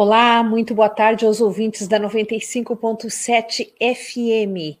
[0.00, 4.78] Olá, muito boa tarde aos ouvintes da 95.7 FM.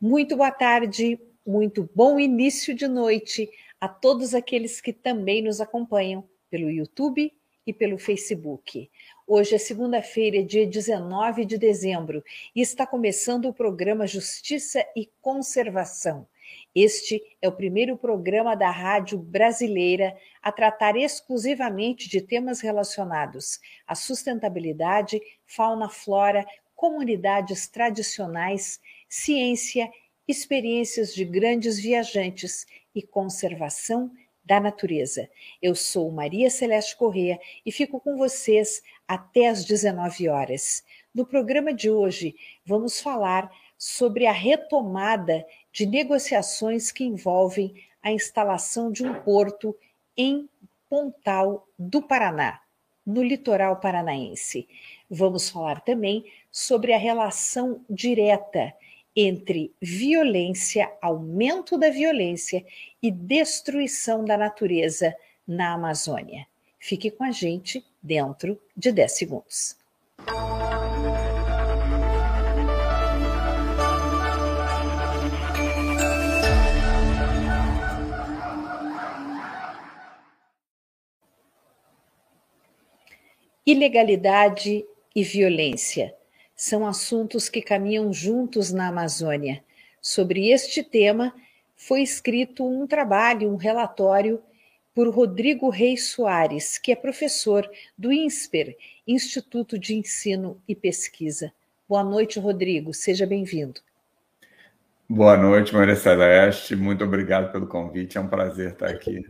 [0.00, 6.22] Muito boa tarde, muito bom início de noite a todos aqueles que também nos acompanham
[6.48, 7.32] pelo YouTube
[7.66, 8.88] e pelo Facebook.
[9.26, 12.22] Hoje é segunda-feira, dia 19 de dezembro,
[12.54, 16.24] e está começando o programa Justiça e Conservação.
[16.74, 23.94] Este é o primeiro programa da rádio brasileira a tratar exclusivamente de temas relacionados à
[23.94, 29.90] sustentabilidade, fauna, flora, comunidades tradicionais, ciência,
[30.26, 34.10] experiências de grandes viajantes e conservação
[34.44, 35.28] da natureza.
[35.60, 40.82] Eu sou Maria Celeste Corrêa e fico com vocês até às 19 horas.
[41.14, 42.34] No programa de hoje,
[42.64, 49.76] vamos falar sobre a retomada de negociações que envolvem a instalação de um porto
[50.16, 50.48] em
[50.88, 52.60] Pontal do Paraná,
[53.06, 54.68] no litoral paranaense.
[55.08, 58.74] Vamos falar também sobre a relação direta
[59.14, 62.64] entre violência, aumento da violência
[63.02, 65.14] e destruição da natureza
[65.46, 66.46] na Amazônia.
[66.78, 69.76] Fique com a gente dentro de 10 segundos.
[83.64, 86.12] Ilegalidade e violência
[86.56, 89.62] são assuntos que caminham juntos na Amazônia.
[90.00, 91.32] Sobre este tema,
[91.76, 94.42] foi escrito um trabalho, um relatório,
[94.92, 98.76] por Rodrigo Reis Soares, que é professor do INSPER,
[99.06, 101.52] Instituto de Ensino e Pesquisa.
[101.88, 103.80] Boa noite, Rodrigo, seja bem-vindo.
[105.08, 109.24] Boa noite, Maria Celeste, muito obrigado pelo convite, é um prazer estar aqui.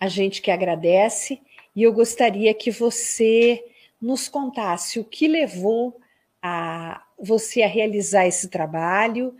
[0.00, 1.40] A gente que agradece
[1.74, 3.64] e eu gostaria que você
[4.00, 6.00] nos contasse o que levou
[6.42, 9.36] a você a realizar esse trabalho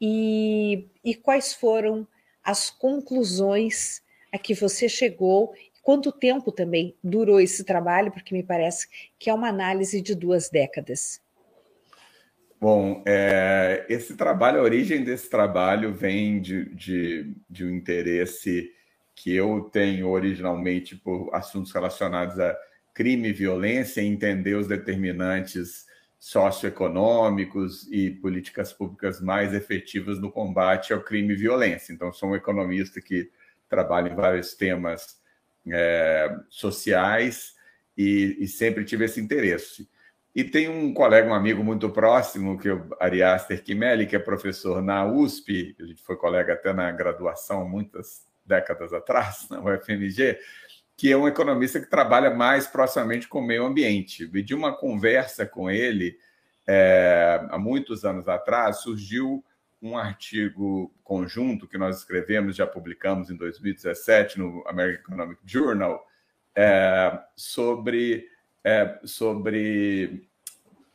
[0.00, 2.06] e, e quais foram
[2.42, 4.02] as conclusões
[4.32, 5.52] a que você chegou,
[5.82, 8.86] quanto tempo também durou esse trabalho, porque me parece
[9.18, 11.20] que é uma análise de duas décadas.
[12.60, 18.72] Bom, é, esse trabalho, a origem desse trabalho vem de, de, de um interesse
[19.18, 22.56] que eu tenho originalmente por assuntos relacionados a
[22.94, 25.86] crime e violência, entender os determinantes
[26.20, 31.92] socioeconômicos e políticas públicas mais efetivas no combate ao crime e violência.
[31.92, 33.28] Então, sou um economista que
[33.68, 35.20] trabalha em vários temas
[35.66, 37.56] é, sociais
[37.96, 39.88] e, e, sempre tive esse interesse.
[40.32, 44.20] E tem um colega, um amigo muito próximo, que é o Ariaster Kimeli, que é
[44.20, 50.38] professor na USP, a gente foi colega até na graduação, muitas décadas atrás, na UFMG,
[50.96, 54.26] que é um economista que trabalha mais proximamente com o meio ambiente.
[54.26, 56.18] De uma conversa com ele,
[56.66, 59.44] é, há muitos anos atrás, surgiu
[59.80, 66.04] um artigo conjunto que nós escrevemos, já publicamos em 2017 no American Economic Journal,
[66.56, 68.26] é, sobre,
[68.64, 70.28] é, sobre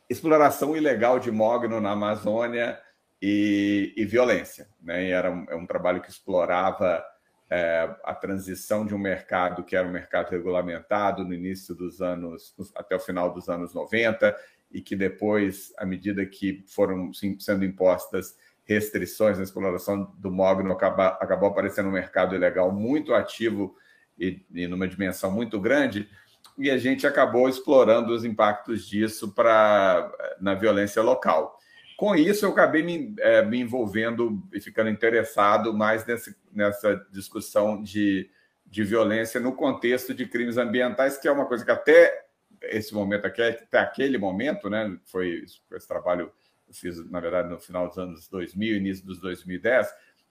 [0.08, 2.78] exploração ilegal de mogno na Amazônia
[3.20, 4.68] e, e violência.
[4.82, 5.06] Né?
[5.06, 7.02] E era um, é um trabalho que explorava
[7.50, 12.54] é, a transição de um mercado que era um mercado regulamentado no início dos anos,
[12.74, 14.34] até o final dos anos 90,
[14.72, 21.48] e que depois, à medida que foram sendo impostas restrições na exploração do mogno, acabou
[21.48, 23.76] aparecendo um mercado ilegal muito ativo
[24.18, 26.08] e, e numa dimensão muito grande,
[26.56, 31.58] e a gente acabou explorando os impactos disso para na violência local.
[31.96, 37.82] Com isso, eu acabei me, é, me envolvendo e ficando interessado mais nesse, nessa discussão
[37.82, 38.30] de,
[38.64, 42.24] de violência no contexto de crimes ambientais, que é uma coisa que até
[42.62, 46.32] esse momento aqui, até aquele momento, né, foi esse trabalho
[46.68, 49.88] eu fiz, na verdade, no final dos anos 2000, início dos 2010,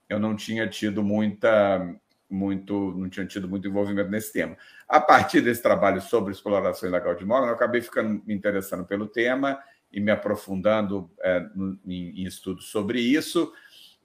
[0.10, 1.96] eu não tinha tido muita,
[2.30, 4.58] muito, não tinha tido muito envolvimento nesse tema.
[4.88, 9.08] A partir desse trabalho sobre exploração ilegal de mogno, eu acabei ficando me interessando pelo
[9.08, 9.60] tema
[9.92, 11.46] e me aprofundando é,
[11.86, 13.54] em, em, estudos sobre isso.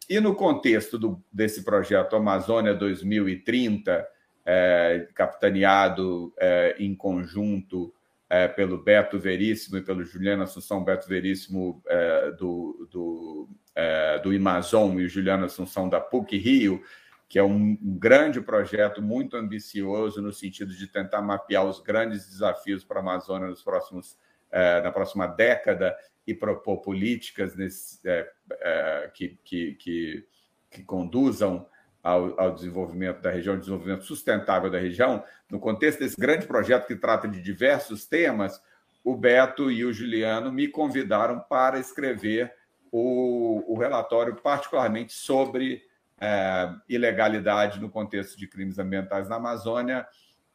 [0.08, 4.08] E no contexto do, desse projeto Amazônia 2030,
[4.44, 7.92] é, capitaneado é, em conjunto
[8.30, 14.30] é, pelo Beto Veríssimo e pelo Juliano Assunção Beto Veríssimo é, do, do, é, do
[14.30, 16.82] Amazon e Juliano Assunção da PUC Rio,
[17.28, 22.82] que é um grande projeto muito ambicioso no sentido de tentar mapear os grandes desafios
[22.82, 24.16] para a Amazônia nos próximos
[24.50, 25.94] é, na próxima década
[26.28, 28.30] e propor políticas nesse, é,
[28.60, 30.26] é, que, que, que,
[30.70, 31.66] que, conduzam
[32.02, 36.94] ao, ao, desenvolvimento da região, desenvolvimento sustentável da região, no contexto desse grande projeto que
[36.94, 38.62] trata de diversos temas,
[39.02, 42.52] o Beto e o Juliano me convidaram para escrever
[42.92, 45.82] o, o relatório, particularmente sobre
[46.20, 50.06] é, ilegalidade no contexto de crimes ambientais na Amazônia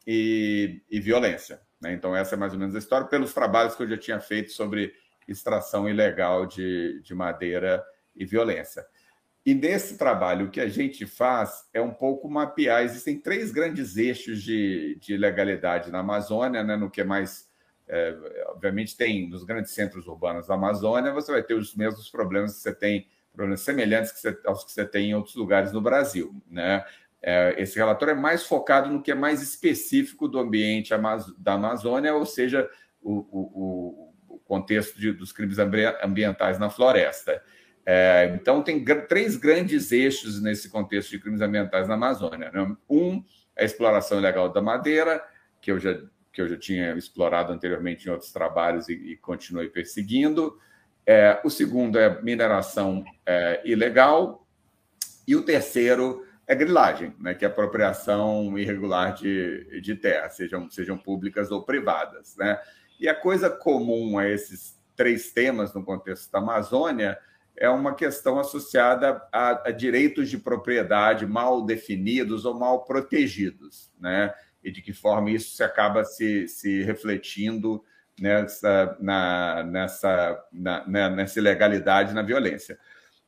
[0.06, 1.60] e, e violência.
[1.80, 1.94] Né?
[1.94, 4.52] Então, essa é mais ou menos a história, pelos trabalhos que eu já tinha feito
[4.52, 4.94] sobre
[5.26, 8.84] extração ilegal de, de madeira e violência.
[9.46, 12.82] E nesse trabalho, o que a gente faz é um pouco mapear.
[12.82, 16.76] Existem três grandes eixos de, de legalidade na Amazônia, né?
[16.76, 17.52] no que é mais.
[17.86, 18.16] É,
[18.46, 22.60] obviamente, tem nos grandes centros urbanos da Amazônia, você vai ter os mesmos problemas que
[22.60, 26.34] você tem, problemas semelhantes que você, aos que você tem em outros lugares no Brasil.
[26.48, 26.82] Né?
[27.20, 30.94] É, esse relatório é mais focado no que é mais específico do ambiente
[31.36, 32.66] da Amazônia, ou seja,
[33.02, 34.13] o, o
[34.54, 37.42] contexto de, dos crimes ambientais na floresta.
[37.84, 42.50] É, então, tem três grandes eixos nesse contexto de crimes ambientais na Amazônia.
[42.52, 42.76] Né?
[42.88, 43.24] Um
[43.56, 45.22] a exploração ilegal da madeira,
[45.60, 45.94] que eu já,
[46.32, 50.58] que eu já tinha explorado anteriormente em outros trabalhos e, e continuei perseguindo.
[51.06, 54.46] É, o segundo é mineração é, ilegal.
[55.26, 60.98] E o terceiro é grilagem, né, que é apropriação irregular de, de terra, sejam, sejam
[60.98, 62.36] públicas ou privadas.
[62.36, 62.58] Né?
[62.98, 67.18] E a coisa comum a esses três temas no contexto da Amazônia
[67.56, 74.32] é uma questão associada a, a, direitos de propriedade mal definidos ou mal protegidos, né?
[74.62, 77.84] E de que forma isso se acaba se, se refletindo
[78.18, 82.78] nessa, na, nessa, na, né, nessa ilegalidade, na violência.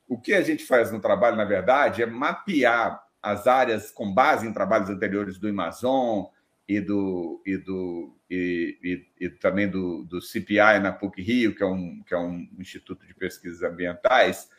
[0.07, 4.47] O que a gente faz no trabalho, na verdade, é mapear as áreas com base
[4.47, 6.25] em trabalhos anteriores do Amazon
[6.67, 11.63] e do, e do e, e, e, também do, do CPI na PUC Rio, que
[11.63, 14.49] é, um, que é um instituto de pesquisas ambientais,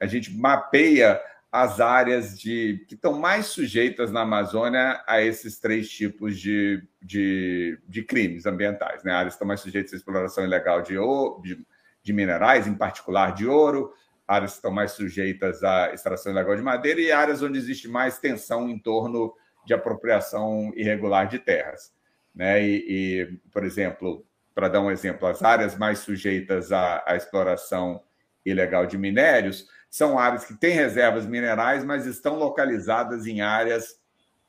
[0.00, 1.20] a gente mapeia
[1.52, 7.78] as áreas de, que estão mais sujeitas na Amazônia a esses três tipos de, de,
[7.88, 9.02] de crimes ambientais.
[9.02, 9.12] Né?
[9.12, 10.94] Áreas estão mais sujeitas à exploração ilegal de,
[11.42, 11.66] de,
[12.02, 13.92] de minerais, em particular de ouro,
[14.26, 18.18] áreas que estão mais sujeitas à extração ilegal de madeira e áreas onde existe mais
[18.18, 21.92] tensão em torno de apropriação irregular de terras.
[22.34, 22.62] Né?
[22.62, 24.24] E, e por exemplo,
[24.54, 28.02] para dar um exemplo, as áreas mais sujeitas à, à, exploração
[28.44, 34.00] ilegal de minérios são áreas que têm reservas minerais, mas estão localizadas em áreas,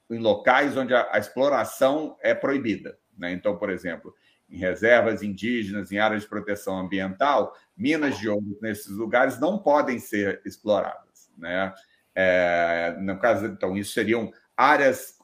[0.10, 2.98] em locais onde a, a exploração é proibida.
[3.18, 3.32] Né?
[3.32, 4.13] Então, por exemplo,
[4.50, 9.98] em reservas indígenas, em áreas de proteção ambiental, minas de ouro nesses lugares não podem
[9.98, 11.30] ser exploradas.
[11.38, 11.74] Né?
[12.13, 15.17] É, no caso, então, isso seriam áreas,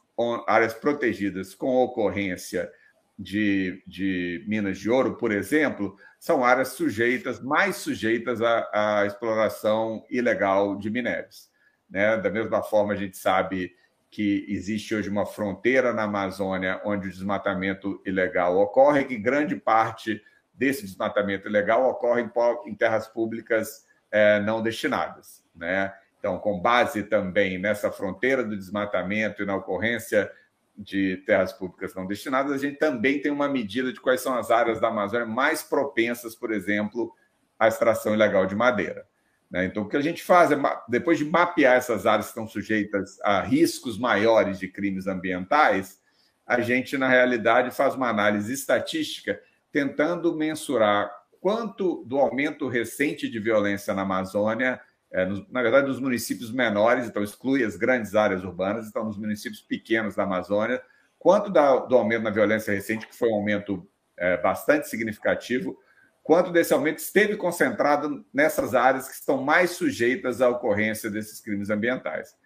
[0.46, 2.70] áreas protegidas com ocorrência
[3.18, 10.04] de, de minas de ouro, por exemplo, são áreas sujeitas, mais sujeitas à, à exploração
[10.08, 11.50] ilegal de minérios.
[11.90, 12.16] Né?
[12.16, 13.74] Da mesma forma, a gente sabe
[14.10, 20.22] que existe hoje uma fronteira na Amazônia onde o desmatamento ilegal ocorre, que grande parte
[20.52, 22.28] desse desmatamento ilegal ocorre
[22.66, 25.44] em, terras públicas é, não destinadas.
[25.54, 25.92] Né?
[26.18, 30.30] Então, com base também nessa fronteira do desmatamento e na ocorrência
[30.76, 34.50] de terras públicas não destinadas, a gente também tem uma medida de quais são as
[34.50, 37.12] áreas da Amazônia mais propensas, por exemplo,
[37.58, 39.06] à extração ilegal de madeira.
[39.50, 39.64] Né?
[39.64, 40.56] Então, o que a gente faz é,
[40.88, 46.00] depois de mapear essas áreas que estão sujeitas a riscos maiores de crimes ambientais,
[46.46, 49.40] a gente, na realidade, faz uma análise estatística
[49.72, 51.10] tentando mensurar
[51.40, 57.22] quanto do aumento recente de violência na Amazônia, é, na verdade, nos municípios menores, então
[57.22, 60.82] exclui as grandes áreas urbanas, então nos municípios pequenos da Amazônia,
[61.18, 65.78] quanto do aumento na violência recente, que foi um aumento é, bastante significativo,
[66.22, 71.70] quanto desse aumento esteve concentrado nessas áreas que estão mais sujeitas à ocorrência desses crimes
[71.70, 72.36] ambientais.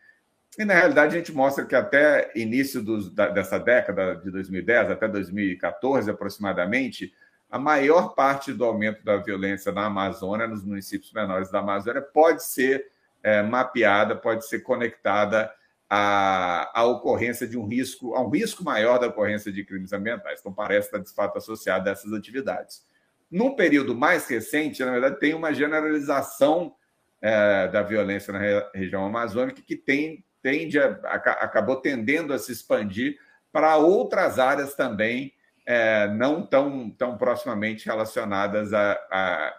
[0.59, 4.90] E, na realidade, a gente mostra que até início dos, da, dessa década de 2010,
[4.90, 7.12] até 2014 aproximadamente,
[7.53, 12.43] a maior parte do aumento da violência na Amazônia, nos municípios menores da Amazônia, pode
[12.43, 12.91] ser
[13.23, 15.53] é, mapeada, pode ser conectada
[15.89, 20.41] à, à, ocorrência de um risco, a um risco maior da ocorrência de crimes ambientais.
[20.41, 22.87] Então, parece estar de fato associado a essas atividades.
[23.31, 26.75] No período mais recente, na verdade, tem uma generalização
[27.21, 32.51] é, da violência na região amazônica que tem, tende a, a, acabou tendendo a se
[32.51, 33.19] expandir
[33.53, 35.35] para outras áreas também,
[35.73, 39.55] é, não tão, tão proximamente relacionadas a, a,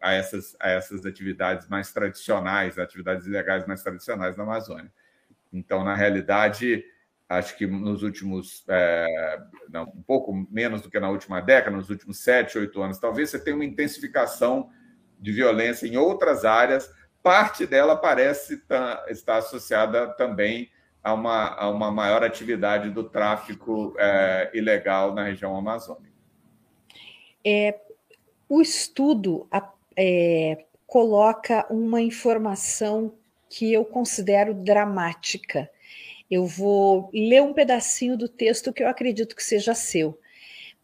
[0.00, 4.92] a, essas, a essas atividades mais tradicionais, atividades ilegais mais tradicionais na Amazônia.
[5.52, 6.84] Então, na realidade,
[7.28, 11.90] acho que nos últimos, é, não, um pouco menos do que na última década, nos
[11.90, 14.70] últimos sete, oito anos, talvez você tenha uma intensificação
[15.18, 16.88] de violência em outras áreas.
[17.20, 18.62] Parte dela parece
[19.08, 20.70] estar associada também
[21.08, 26.12] a uma, a uma maior atividade do tráfico é, ilegal na região amazônica.
[27.44, 27.80] É,
[28.48, 29.48] o estudo
[29.96, 33.14] é, coloca uma informação
[33.48, 35.70] que eu considero dramática.
[36.30, 40.18] Eu vou ler um pedacinho do texto que eu acredito que seja seu.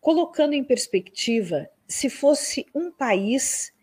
[0.01, 3.74] Colocando em perspectiva, se fosse um país,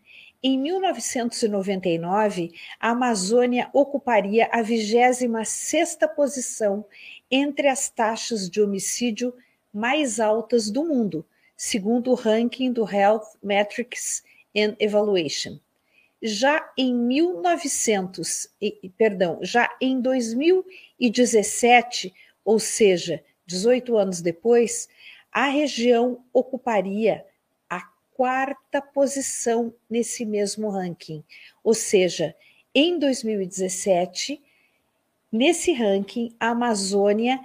[0.42, 6.84] em 1999, a Amazônia ocuparia a 26ª posição
[7.30, 9.32] entre as taxas de homicídio
[9.72, 11.24] mais altas do mundo,
[11.56, 14.24] segundo o ranking do Health Metrics
[14.56, 15.60] and Evaluation.
[16.20, 18.48] Já em 1900,
[18.98, 22.12] perdão, já em 2017,
[22.44, 24.88] ou seja, 18 anos depois,
[25.30, 27.24] a região ocuparia
[28.22, 31.24] quarta posição nesse mesmo ranking.
[31.64, 32.36] Ou seja,
[32.72, 34.40] em 2017,
[35.32, 37.40] nesse ranking, a Amazônia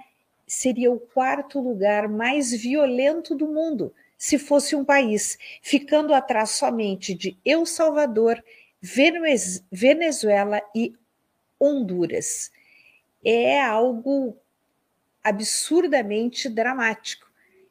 [0.46, 7.12] seria o quarto lugar mais violento do mundo, se fosse um país, ficando atrás somente
[7.12, 8.40] de El Salvador,
[8.80, 10.94] Venezuela e
[11.58, 12.52] Honduras.
[13.24, 14.36] É algo
[15.24, 17.28] absurdamente dramático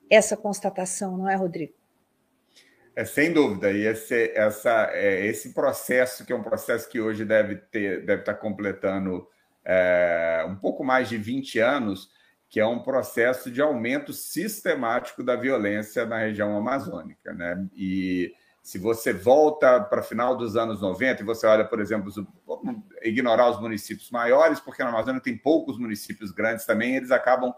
[0.09, 1.76] essa constatação, não é, Rodrigo?
[2.97, 7.23] É, sem dúvida, e esse, essa, é, esse processo, que é um processo que hoje
[7.23, 9.27] deve, ter, deve estar completando
[9.63, 12.09] é, um pouco mais de 20 anos,
[12.49, 17.31] que é um processo de aumento sistemático da violência na região amazônica.
[17.35, 17.67] Né?
[17.75, 22.11] E se você volta para final dos anos 90 e você olha, por exemplo,
[22.47, 27.53] vamos ignorar os municípios maiores, porque na Amazônia tem poucos municípios grandes também, eles acabam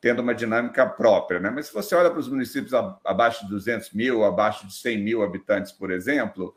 [0.00, 1.40] tendo uma dinâmica própria.
[1.40, 1.50] Né?
[1.50, 2.72] Mas se você olha para os municípios
[3.04, 6.54] abaixo de 200 mil, abaixo de 100 mil habitantes, por exemplo,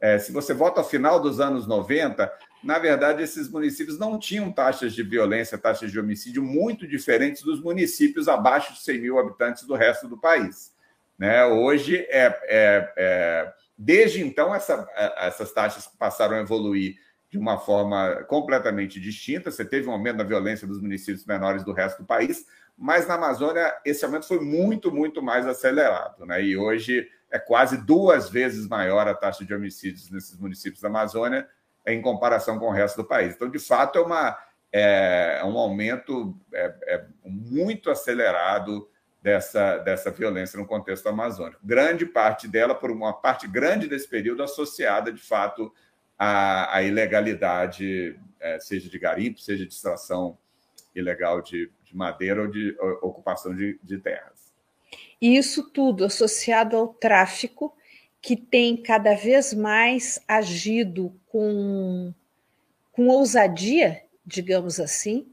[0.00, 2.30] é, se você volta ao final dos anos 90,
[2.62, 7.62] na verdade, esses municípios não tinham taxas de violência, taxas de homicídio muito diferentes dos
[7.62, 10.72] municípios abaixo de 100 mil habitantes do resto do país.
[11.18, 11.44] Né?
[11.44, 16.96] Hoje, é, é, é desde então, essa, é, essas taxas passaram a evoluir
[17.30, 19.50] de uma forma completamente distinta.
[19.50, 22.46] Você teve um aumento da violência dos municípios menores do resto do país,
[22.78, 26.24] mas na Amazônia esse aumento foi muito, muito mais acelerado.
[26.24, 26.44] Né?
[26.44, 31.48] E hoje é quase duas vezes maior a taxa de homicídios nesses municípios da Amazônia
[31.84, 33.34] em comparação com o resto do país.
[33.34, 34.38] Então, de fato, é, uma,
[34.72, 38.88] é, é um aumento é, é muito acelerado
[39.20, 41.60] dessa, dessa violência no contexto amazônico.
[41.64, 45.72] Grande parte dela, por uma parte grande desse período, associada, de fato,
[46.16, 50.38] à, à ilegalidade, é, seja de garimpo, seja de extração
[50.94, 54.52] ilegal de, de madeira ou de ocupação de, de terras.
[55.20, 57.74] E isso tudo associado ao tráfico,
[58.20, 62.12] que tem cada vez mais agido com,
[62.92, 65.26] com ousadia, digamos assim,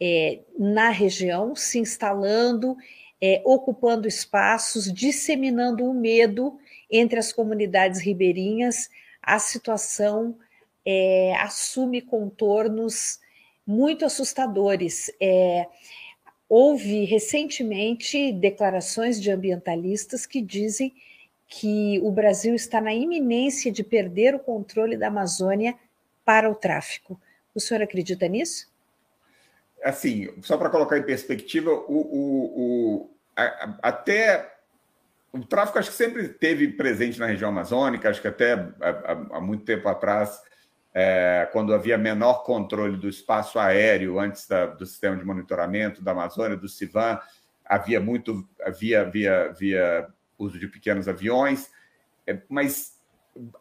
[0.00, 2.76] é, na região, se instalando,
[3.20, 6.58] é, ocupando espaços, disseminando o medo
[6.90, 8.90] entre as comunidades ribeirinhas.
[9.22, 10.36] A situação
[10.84, 13.20] é, assume contornos
[13.66, 15.10] muito assustadores.
[15.20, 15.66] É,
[16.48, 20.94] houve recentemente declarações de ambientalistas que dizem
[21.46, 25.74] que o Brasil está na iminência de perder o controle da Amazônia
[26.24, 27.20] para o tráfico.
[27.54, 28.72] O senhor acredita nisso?
[29.82, 34.54] Assim, só para colocar em perspectiva, o, o, o a, até
[35.32, 39.40] o tráfico acho que sempre teve presente na região amazônica, acho que até há, há
[39.40, 40.40] muito tempo atrás
[40.94, 46.12] é, quando havia menor controle do espaço aéreo antes da, do sistema de monitoramento da
[46.12, 47.18] Amazônia, do CIVAN,
[47.64, 51.68] havia muito havia, havia, havia uso de pequenos aviões,
[52.24, 52.94] é, mas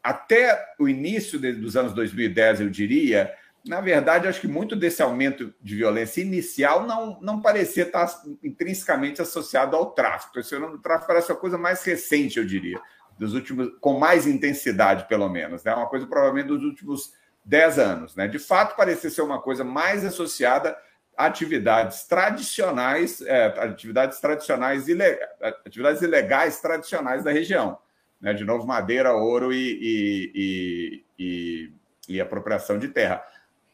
[0.03, 3.33] até o início dos anos 2010, eu diria,
[3.65, 8.07] na verdade, acho que muito desse aumento de violência inicial não, não parecia estar
[8.43, 10.37] intrinsecamente associado ao tráfico.
[10.37, 12.79] Esse ano do tráfico parece uma coisa mais recente, eu diria,
[13.17, 15.73] dos últimos, com mais intensidade, pelo menos, né?
[15.73, 17.13] Uma coisa provavelmente dos últimos
[17.45, 18.15] 10 anos.
[18.15, 18.27] Né?
[18.27, 20.77] De fato, parecia ser uma coisa mais associada
[21.15, 25.29] a atividades tradicionais, é, atividades tradicionais, ilegais,
[25.65, 27.77] atividades ilegais tradicionais da região.
[28.19, 28.33] Né?
[28.33, 31.73] De novo, madeira, ouro e, e, e,
[32.09, 33.23] e, apropriação de terra.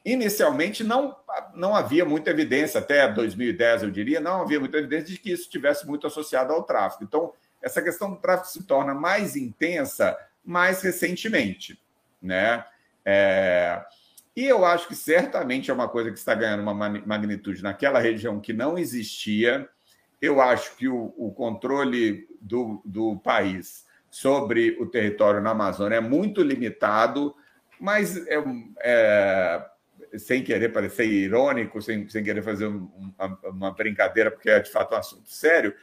[0.03, 1.15] Inicialmente, não,
[1.53, 5.43] não havia muita evidência, até 2010, eu diria, não havia muita evidência de que isso
[5.43, 7.03] estivesse muito associado ao tráfico.
[7.03, 11.79] Então, essa questão do tráfico se torna mais intensa mais recentemente.
[12.21, 12.65] Né?
[13.05, 13.81] É,
[14.35, 18.39] e eu acho que certamente é uma coisa que está ganhando uma magnitude naquela região
[18.39, 19.67] que não existia.
[20.21, 26.01] Eu acho que o, o controle do, do país sobre o território na Amazônia é
[26.01, 27.35] muito limitado,
[27.79, 28.43] mas é,
[28.81, 29.65] é,
[30.17, 34.71] sem querer parecer irônico, sem, sem querer fazer um, uma, uma, brincadeira, porque é de
[34.71, 35.73] fato um assunto sério,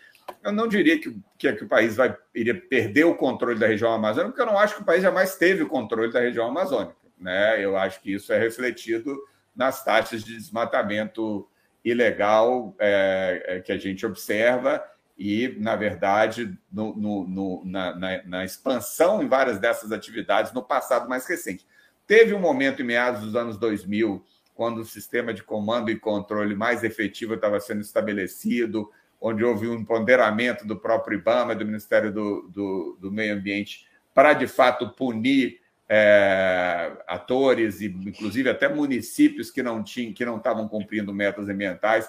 [0.42, 3.92] eu não diria que, que, que, o país vai, iria perder o controle da região
[3.92, 7.05] amazônica, porque eu não acho que o país jamais teve o controle da região amazônica.
[7.18, 7.64] Né?
[7.64, 9.16] Eu acho que isso é refletido
[9.54, 11.48] nas taxas de desmatamento
[11.84, 14.84] ilegal é, é, que a gente observa
[15.16, 20.62] e, na verdade, no, no, no, na, na, na, expansão em várias dessas atividades no
[20.62, 21.66] passado mais recente.
[22.06, 24.22] Teve um momento em meados dos anos 2000,
[24.54, 29.84] quando o sistema de comando e controle mais efetivo estava sendo estabelecido, onde houve um
[29.84, 35.60] ponderamento do próprio IBAMA, do Ministério do, do, do Meio Ambiente, para, de fato, punir
[35.88, 42.08] é, atores e, inclusive, até municípios que não tinham, que não estavam cumprindo metas ambientais.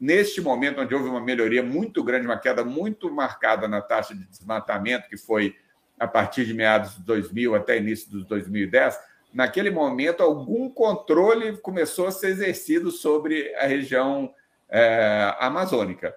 [0.00, 4.24] Neste momento, onde houve uma melhoria muito grande, uma queda muito marcada na taxa de
[4.24, 5.56] desmatamento, que foi
[5.98, 8.98] a partir de meados de 2000 até início dos 2010,
[9.32, 14.32] naquele momento, algum controle começou a ser exercido sobre a região
[14.68, 16.14] é, amazônica.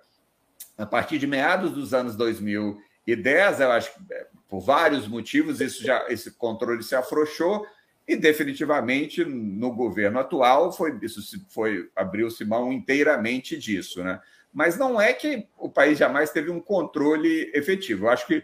[0.78, 4.00] A partir de meados dos anos 2010, eu acho que
[4.52, 7.66] por vários motivos, isso já, esse controle se afrouxou
[8.06, 14.20] e definitivamente no governo atual foi isso foi abriu-se mão inteiramente disso, né?
[14.54, 18.08] Mas não é que o país jamais teve um controle efetivo.
[18.08, 18.44] Eu acho que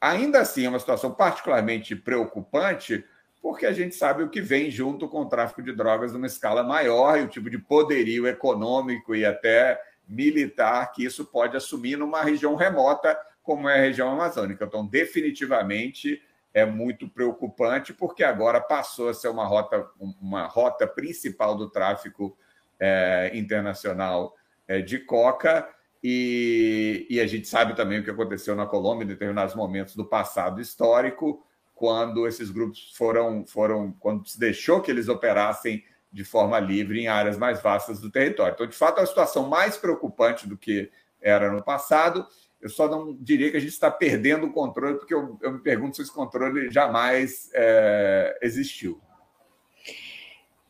[0.00, 3.04] ainda assim é uma situação particularmente preocupante,
[3.42, 6.62] porque a gente sabe o que vem junto com o tráfico de drogas numa escala
[6.62, 12.22] maior e o tipo de poderio econômico e até militar que isso pode assumir numa
[12.22, 14.64] região remota como é a região amazônica.
[14.64, 16.20] Então, definitivamente
[16.52, 19.86] é muito preocupante, porque agora passou a ser uma rota,
[20.20, 22.36] uma rota principal do tráfico
[22.80, 24.34] é, internacional
[24.66, 25.68] é, de coca.
[26.02, 30.04] E, e, a gente sabe também o que aconteceu na Colômbia em determinados momentos do
[30.04, 36.60] passado histórico, quando esses grupos foram, foram quando se deixou que eles operassem de forma
[36.60, 38.54] livre em áreas mais vastas do território.
[38.54, 42.24] Então, de fato, é uma situação mais preocupante do que era no passado.
[42.64, 45.58] Eu só não diria que a gente está perdendo o controle, porque eu, eu me
[45.58, 48.98] pergunto se esse controle jamais é, existiu.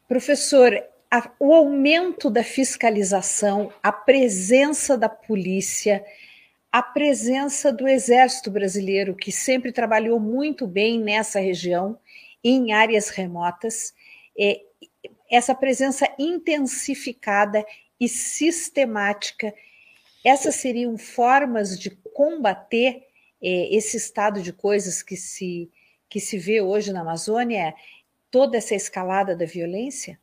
[0.09, 0.73] Professor,
[1.09, 6.05] a, o aumento da fiscalização, a presença da polícia,
[6.73, 11.97] a presença do Exército Brasileiro, que sempre trabalhou muito bem nessa região,
[12.43, 13.95] em áreas remotas,
[14.37, 14.61] é,
[15.31, 17.65] essa presença intensificada
[18.01, 19.55] e sistemática
[20.25, 23.03] essas seriam formas de combater
[23.43, 25.71] é, esse estado de coisas que se,
[26.09, 27.75] que se vê hoje na Amazônia,
[28.31, 30.19] toda essa escalada da violência?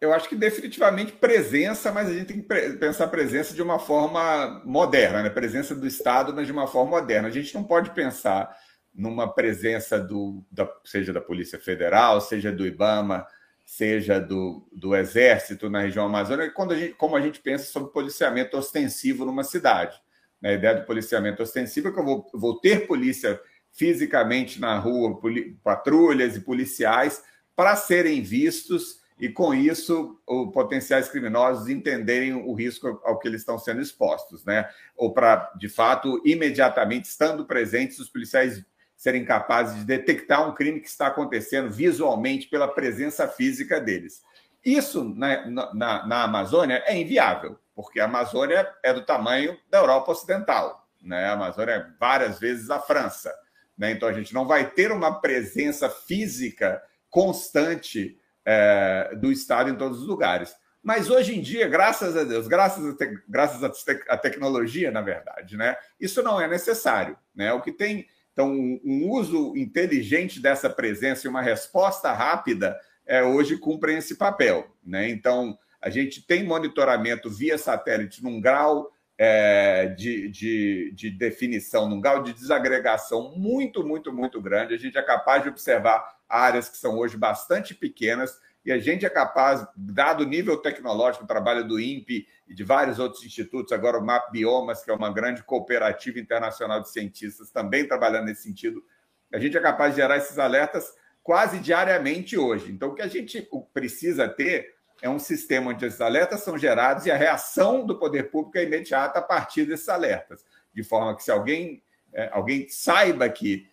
[0.00, 4.62] Eu acho que definitivamente presença, mas a gente tem que pensar presença de uma forma
[4.64, 5.30] moderna, né?
[5.30, 7.26] presença do Estado, mas de uma forma moderna.
[7.26, 8.56] A gente não pode pensar
[8.94, 13.26] numa presença do, da, seja da Polícia Federal, seja do IBAMA,
[13.68, 17.92] seja do, do Exército na região amazônica, quando a gente, como a gente pensa sobre
[17.92, 20.00] policiamento ostensivo numa cidade.
[20.40, 20.50] Né?
[20.50, 23.38] A ideia do policiamento ostensivo é que eu vou, vou ter polícia
[23.70, 25.20] fisicamente na rua,
[25.62, 27.22] patrulhas e policiais
[27.54, 33.42] para serem vistos e, com isso, os potenciais criminosos entenderem o risco ao que eles
[33.42, 34.66] estão sendo expostos, né?
[34.96, 38.64] Ou para, de fato, imediatamente estando presentes, os policiais
[38.98, 44.20] serem capazes de detectar um crime que está acontecendo visualmente pela presença física deles.
[44.64, 50.10] Isso na, na, na, Amazônia é inviável, porque a Amazônia é do tamanho da Europa
[50.10, 50.84] Ocidental.
[51.00, 51.26] Né?
[51.26, 53.32] A Amazônia é várias vezes a França.
[53.78, 53.92] Né?
[53.92, 60.00] Então a gente não vai ter uma presença física constante é, do Estado em todos
[60.00, 60.56] os lugares.
[60.82, 63.62] Mas hoje em dia, graças a Deus, graças à te, graças
[64.08, 65.76] à tecnologia, na verdade, né?
[66.00, 67.16] isso não é necessário.
[67.32, 67.52] Né?
[67.52, 68.52] O que tem então,
[68.84, 74.76] um uso inteligente dessa presença e uma resposta rápida é, hoje cumprem esse papel.
[74.86, 75.10] Né?
[75.10, 82.00] Então, a gente tem monitoramento via satélite num grau é, de, de, de, definição, num
[82.00, 84.72] grau de desagregação muito, muito, muito grande.
[84.72, 89.06] A gente é capaz de observar áreas que são hoje bastante pequenas e a gente
[89.06, 93.72] é capaz, dado o nível tecnológico, o trabalho do INPE e de vários outros institutos,
[93.72, 98.42] agora o MAP Biomas, que é uma grande cooperativa internacional de cientistas, também trabalhando nesse
[98.42, 98.84] sentido,
[99.32, 102.70] a gente é capaz de gerar esses alertas quase diariamente hoje.
[102.70, 107.06] Então, o que a gente precisa ter é um sistema onde esses alertas são gerados
[107.06, 111.22] e a reação do poder público é imediata a partir desses alertas, de forma que
[111.22, 113.66] se alguém, é, alguém saiba que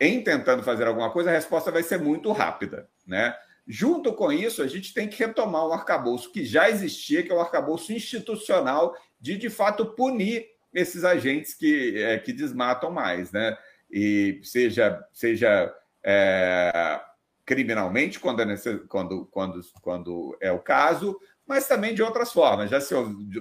[0.00, 3.36] em tentando fazer alguma coisa, a resposta vai ser muito rápida, né?
[3.70, 7.34] Junto com isso, a gente tem que retomar um arcabouço que já existia, que é
[7.34, 13.30] o um arcabouço institucional de, de fato, punir esses agentes que, é, que desmatam mais,
[13.30, 13.58] né?
[13.90, 16.98] E seja, seja é,
[17.44, 18.56] criminalmente, quando é,
[18.88, 22.70] quando, quando, quando é o caso, mas também de outras formas.
[22.70, 22.94] Já se,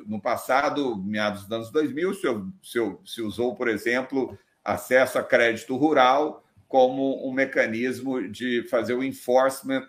[0.06, 2.22] no passado, meados dos anos 2000, se,
[2.62, 9.04] se, se usou, por exemplo, acesso a crédito rural como um mecanismo de fazer o
[9.04, 9.88] enforcement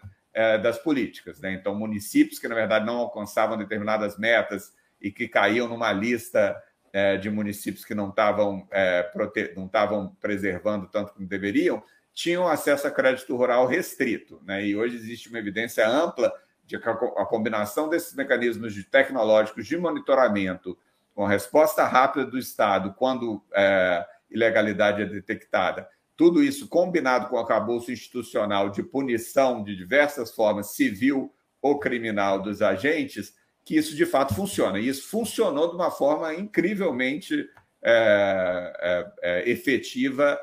[0.58, 1.40] das políticas.
[1.40, 1.52] Né?
[1.52, 6.56] Então, municípios que, na verdade, não alcançavam determinadas metas e que caíam numa lista
[6.92, 9.10] é, de municípios que não estavam, é,
[9.56, 11.82] não estavam preservando tanto como deveriam,
[12.14, 14.40] tinham acesso a crédito rural restrito.
[14.44, 14.66] Né?
[14.66, 16.32] E hoje existe uma evidência ampla
[16.64, 20.76] de que a combinação desses mecanismos de tecnológicos de monitoramento
[21.14, 27.38] com resposta rápida do Estado quando é, ilegalidade é detectada, tudo isso combinado com o
[27.38, 33.32] acabouço institucional de punição de diversas formas, civil ou criminal dos agentes,
[33.64, 34.80] que isso de fato funciona.
[34.80, 37.48] E isso funcionou de uma forma incrivelmente
[37.80, 40.36] é, é, é efetiva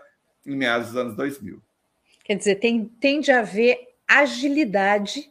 [0.46, 1.62] em meados dos anos 2000.
[2.24, 5.30] Quer dizer, tem, tende a haver agilidade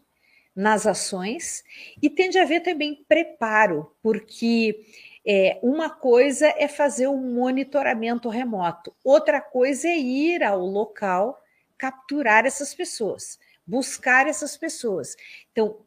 [0.55, 1.65] nas ações
[2.03, 4.79] e tende a haver também preparo, porque
[5.27, 11.41] é, uma coisa é fazer um monitoramento remoto, outra coisa é ir ao local
[11.79, 15.17] capturar essas pessoas, buscar essas pessoas.
[15.51, 15.79] Então,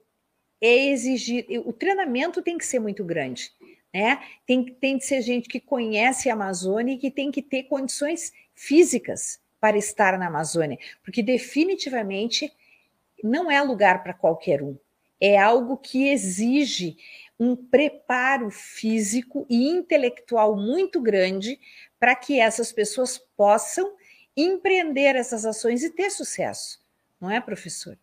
[0.59, 3.51] é exigir, o treinamento tem que ser muito grande,
[3.93, 4.19] né?
[4.45, 8.33] Tem, tem que ser gente que conhece a Amazônia e que tem que ter condições
[8.55, 12.51] físicas para estar na Amazônia, porque definitivamente
[13.23, 14.77] não é lugar para qualquer um.
[15.19, 16.97] É algo que exige
[17.39, 21.59] um preparo físico e intelectual muito grande
[21.99, 23.95] para que essas pessoas possam
[24.35, 26.79] empreender essas ações e ter sucesso,
[27.19, 27.97] não é, professor?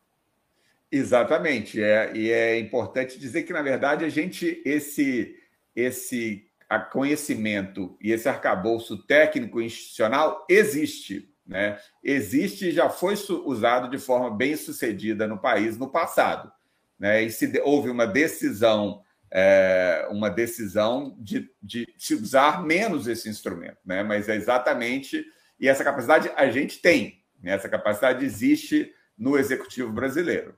[0.90, 1.82] Exatamente.
[1.82, 5.36] É, e é importante dizer que, na verdade, a gente, esse,
[5.74, 6.48] esse
[6.92, 14.30] conhecimento e esse arcabouço técnico institucional existe né, existe e já foi usado de forma
[14.30, 16.50] bem sucedida no país no passado.
[16.98, 19.02] Né, e se houve uma decisão,
[19.36, 25.24] é, uma decisão de, de se usar menos esse instrumento, né, mas é exatamente,
[25.58, 30.56] e essa capacidade a gente tem, né, essa capacidade existe no executivo brasileiro,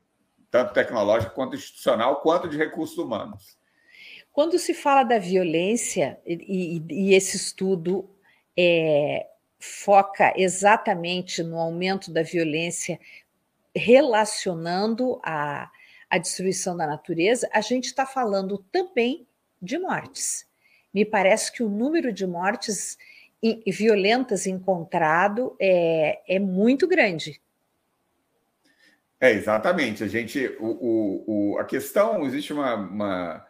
[0.51, 3.57] tanto tecnológico quanto institucional, quanto de recursos humanos.
[4.31, 8.11] Quando se fala da violência, e, e, e esse estudo
[8.55, 9.27] é,
[9.59, 13.01] foca exatamente no aumento da violência
[13.75, 15.71] relacionando a,
[16.09, 19.27] a destruição da natureza, a gente está falando também
[19.61, 20.47] de mortes.
[20.93, 22.97] Me parece que o número de mortes
[23.67, 27.41] violentas encontrado é, é muito grande.
[29.21, 30.05] É, exatamente.
[30.05, 33.47] A gente, o, o, o a questão, existe uma, uma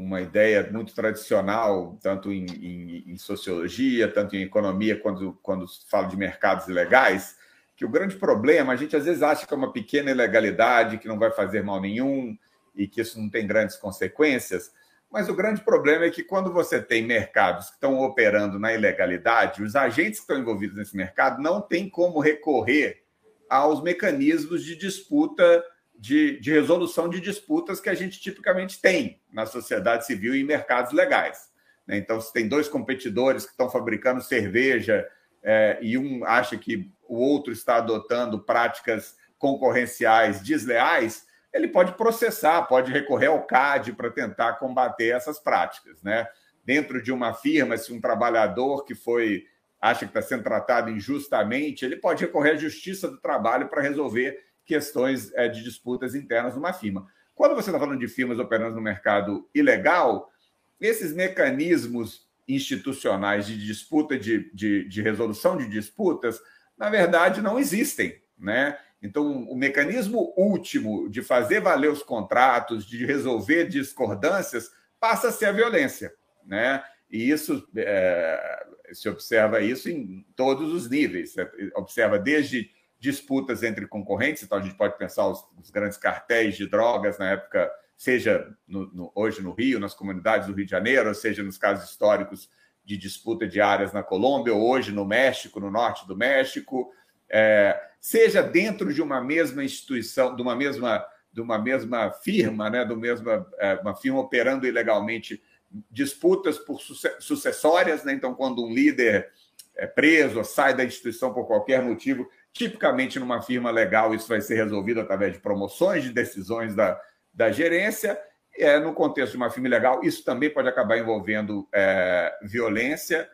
[0.00, 5.88] uma ideia muito tradicional, tanto em, em, em, sociologia, tanto em economia, quando, quando se
[5.88, 7.36] fala de mercados ilegais,
[7.80, 11.08] que o grande problema, a gente às vezes acha que é uma pequena ilegalidade, que
[11.08, 12.36] não vai fazer mal nenhum
[12.76, 14.70] e que isso não tem grandes consequências,
[15.10, 19.62] mas o grande problema é que quando você tem mercados que estão operando na ilegalidade,
[19.62, 23.02] os agentes que estão envolvidos nesse mercado não têm como recorrer
[23.48, 25.64] aos mecanismos de disputa
[25.98, 30.44] de, de resolução de disputas que a gente tipicamente tem na sociedade civil e em
[30.44, 31.48] mercados legais.
[31.86, 31.96] Né?
[31.96, 35.08] Então, se tem dois competidores que estão fabricando cerveja
[35.42, 42.62] é, e um acha que o outro está adotando práticas concorrenciais desleais, ele pode processar,
[42.62, 46.02] pode recorrer ao CAD para tentar combater essas práticas.
[46.02, 46.26] Né?
[46.64, 49.44] Dentro de uma firma, se um trabalhador que foi
[49.80, 54.38] acha que está sendo tratado injustamente, ele pode recorrer à justiça do trabalho para resolver
[54.64, 57.06] questões é, de disputas internas numa firma.
[57.34, 60.30] Quando você está falando de firmas operando no mercado ilegal,
[60.78, 66.40] esses mecanismos institucionais de disputa, de, de, de resolução de disputas,
[66.76, 68.20] na verdade, não existem.
[68.38, 68.76] Né?
[69.02, 75.46] Então, o mecanismo último de fazer valer os contratos, de resolver discordâncias, passa a ser
[75.46, 76.12] a violência.
[76.44, 76.82] Né?
[77.10, 81.32] E isso é, se observa isso em todos os níveis.
[81.32, 86.56] Você observa desde disputas entre concorrentes, então a gente pode pensar os, os grandes cartéis
[86.56, 90.70] de drogas na época, seja no, no, hoje no Rio, nas comunidades do Rio de
[90.70, 92.48] Janeiro, seja nos casos históricos
[92.82, 96.90] de disputa de áreas na Colômbia, ou hoje no México, no norte do México,
[97.28, 102.86] é, seja dentro de uma mesma instituição, de uma mesma, de uma mesma firma, né,
[102.86, 105.42] do mesma, é, uma firma operando ilegalmente,
[105.90, 108.14] disputas por sucessórias, né?
[108.14, 109.30] então quando um líder
[109.76, 114.40] é preso ou sai da instituição por qualquer motivo, Tipicamente, numa firma legal, isso vai
[114.40, 117.00] ser resolvido através de promoções, de decisões da,
[117.32, 118.20] da gerência.
[118.56, 123.28] É, no contexto de uma firma legal, isso também pode acabar envolvendo é, violência.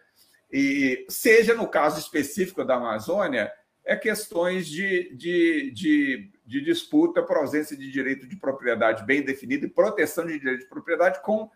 [0.53, 3.51] E seja no caso específico da Amazônia,
[3.85, 9.67] é questões de, de, de, de disputa por ausência de direito de propriedade bem definido
[9.67, 11.51] e proteção de direito de propriedade com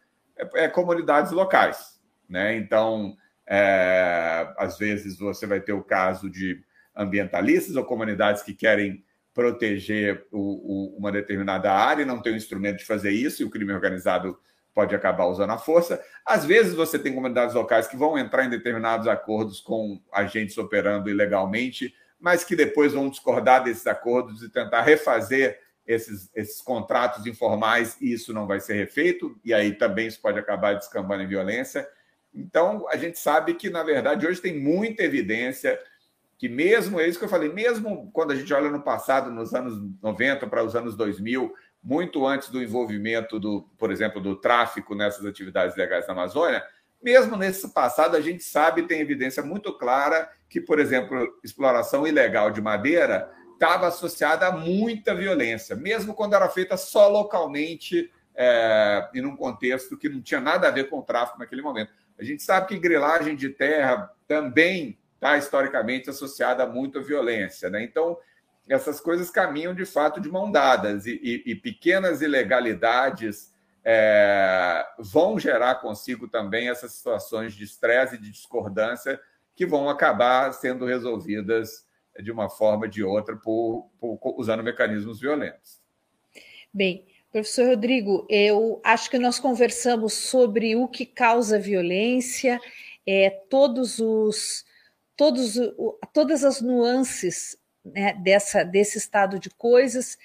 [0.55, 2.01] é, comunidades locais.
[2.29, 2.57] Né?
[2.57, 6.63] Então, é, às vezes você vai ter o caso de
[6.95, 12.37] ambientalistas ou comunidades que querem proteger o, o, uma determinada área e não tem o
[12.37, 14.39] instrumento de fazer isso, e o crime organizado
[14.75, 16.03] pode acabar usando a força.
[16.25, 21.11] Às vezes você tem comunidades locais que vão entrar em determinados acordos com agentes operando
[21.11, 27.97] ilegalmente, mas que depois vão discordar desses acordos e tentar refazer esses, esses contratos informais
[28.01, 31.89] e isso não vai ser refeito, e aí também isso pode acabar descambando em violência.
[32.33, 35.81] Então, a gente sabe que, na verdade, hoje tem muita evidência
[36.41, 39.53] que mesmo, é isso que eu falei, mesmo quando a gente olha no passado, nos
[39.53, 41.53] anos 90 para os anos 2000,
[41.85, 46.65] muito antes do envolvimento, do, por exemplo, do tráfico nessas atividades legais na Amazônia,
[47.03, 52.51] mesmo nesse passado, a gente sabe, tem evidência muito clara que, por exemplo, exploração ilegal
[52.51, 59.21] de madeira estava associada a muita violência, mesmo quando era feita só localmente é, e
[59.21, 61.93] num contexto que não tinha nada a ver com o tráfico naquele momento.
[62.19, 67.69] A gente sabe que grilagem de terra também está historicamente associada a muita violência.
[67.69, 67.85] Né?
[67.85, 68.17] Então,
[68.67, 73.53] essas coisas caminham de fato de mão dadas e, e, e pequenas ilegalidades
[73.85, 79.21] é, vão gerar consigo também essas situações de estresse e de discordância
[79.55, 81.87] que vão acabar sendo resolvidas
[82.19, 85.81] de uma forma ou de outra por, por, usando mecanismos violentos.
[86.73, 92.59] Bem, professor Rodrigo, eu acho que nós conversamos sobre o que causa violência,
[93.07, 94.65] é, todos os,
[95.21, 95.59] todos,
[96.15, 97.55] todas as nuances
[97.85, 100.17] né, dessa, desse estado de coisas.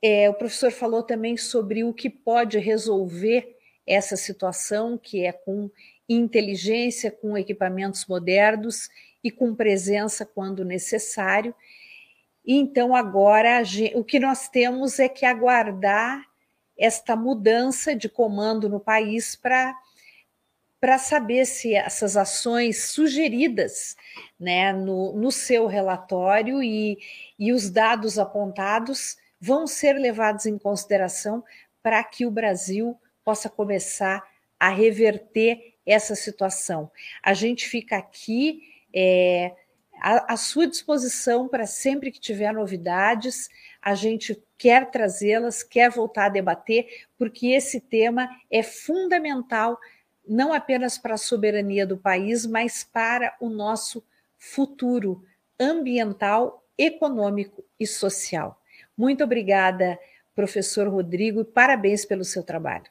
[0.00, 5.70] É, o professor falou também sobre o que pode resolver essa situação, que é com
[6.08, 8.88] inteligência, com equipamentos modernos
[9.22, 11.54] e com presença quando necessário.
[12.42, 13.62] Então, agora,
[13.94, 16.24] o que nós temos é que aguardar
[16.78, 19.76] esta mudança de comando no país para
[20.86, 23.96] para saber se essas ações sugeridas
[24.38, 26.96] né, no, no seu relatório e,
[27.36, 31.42] e os dados apontados vão ser levados em consideração
[31.82, 34.22] para que o Brasil possa começar
[34.60, 36.88] a reverter essa situação.
[37.20, 38.62] A gente fica aqui
[38.94, 39.56] é,
[40.00, 43.48] à, à sua disposição para sempre que tiver novidades,
[43.82, 46.86] a gente quer trazê-las, quer voltar a debater,
[47.18, 49.76] porque esse tema é fundamental
[50.26, 54.04] não apenas para a soberania do país, mas para o nosso
[54.38, 55.24] futuro
[55.58, 58.60] ambiental, econômico e social.
[58.96, 59.98] Muito obrigada,
[60.34, 62.84] professor Rodrigo, e parabéns pelo seu trabalho.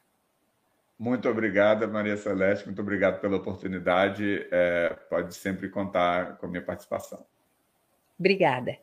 [0.98, 4.46] Muito obrigada, Maria Celeste, muito obrigado pela oportunidade.
[4.50, 7.24] É, pode sempre contar com a minha participação.
[8.18, 8.78] Obrigada.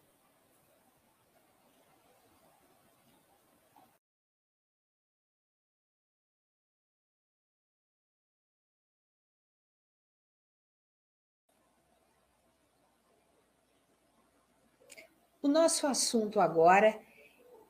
[15.44, 16.98] O nosso assunto agora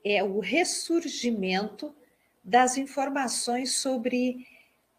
[0.06, 1.92] é o ressurgimento
[2.44, 4.46] das informações sobre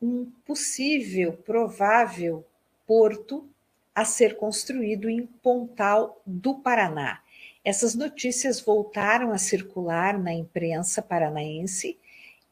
[0.03, 2.45] um possível, provável
[2.85, 3.49] porto
[3.95, 7.23] a ser construído em Pontal do Paraná.
[7.65, 11.97] Essas notícias voltaram a circular na imprensa paranaense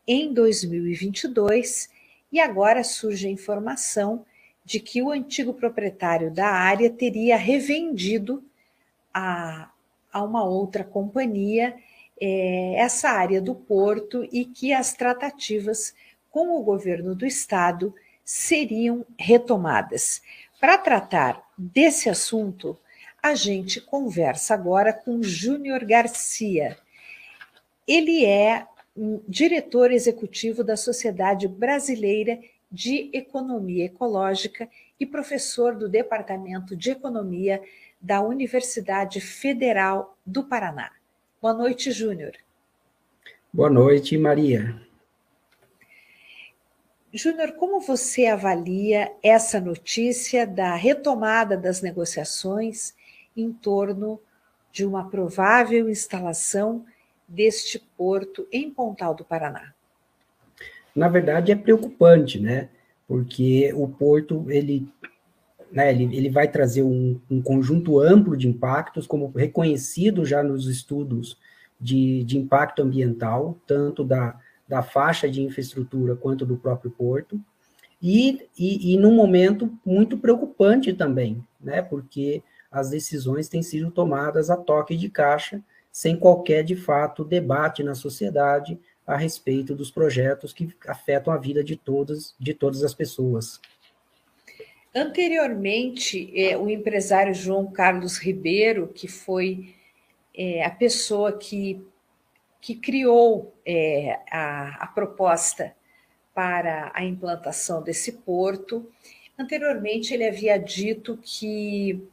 [0.07, 1.91] em 2022
[2.31, 4.25] e agora surge a informação
[4.65, 8.41] de que o antigo proprietário da área teria revendido
[9.13, 9.72] a
[10.13, 11.75] a uma outra companhia
[12.21, 15.95] é, essa área do porto e que as tratativas
[16.31, 17.95] com o governo do estado
[18.25, 20.23] seriam retomadas.
[20.61, 22.79] Para tratar desse assunto,
[23.21, 26.79] a gente conversa agora com Júnior Garcia.
[27.87, 28.67] Ele é
[29.27, 32.39] diretor executivo da Sociedade Brasileira
[32.71, 37.61] de Economia Ecológica e professor do Departamento de Economia
[38.03, 40.91] da Universidade Federal do Paraná.
[41.41, 42.33] Boa noite, Júnior.
[43.53, 44.75] Boa noite, Maria.
[47.13, 52.95] Júnior, como você avalia essa notícia da retomada das negociações
[53.37, 54.19] em torno
[54.73, 56.85] de uma provável instalação
[57.29, 59.75] deste porto em Pontal do Paraná?
[60.97, 62.69] Na verdade, é preocupante, né?
[63.07, 64.89] Porque o porto ele
[65.73, 70.69] né, ele, ele vai trazer um, um, conjunto amplo de impactos, como reconhecido já nos
[70.69, 71.39] estudos
[71.81, 77.41] de, de impacto ambiental, tanto da, da faixa de infraestrutura quanto do próprio porto,
[78.01, 84.51] e, e, e num momento muito preocupante também, né, porque as decisões têm sido tomadas
[84.51, 90.53] a toque de caixa, sem qualquer, de fato, debate na sociedade a respeito dos projetos
[90.53, 93.61] que afetam a vida de todas, de todas as pessoas.
[94.95, 99.75] Anteriormente, é, o empresário João Carlos Ribeiro, que foi
[100.37, 101.83] é, a pessoa que,
[102.61, 105.75] que criou é, a, a proposta
[106.35, 108.87] para a implantação desse porto,
[109.39, 112.07] anteriormente ele havia dito que,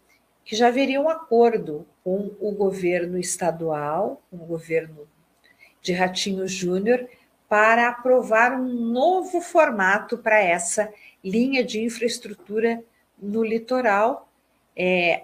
[0.45, 5.05] que já haveria um acordo com o governo estadual, com o governo
[5.81, 7.07] de Ratinho Júnior,
[7.49, 12.81] para aprovar um novo formato para essa linha de infraestrutura
[13.19, 14.31] no litoral,
[14.77, 15.23] é,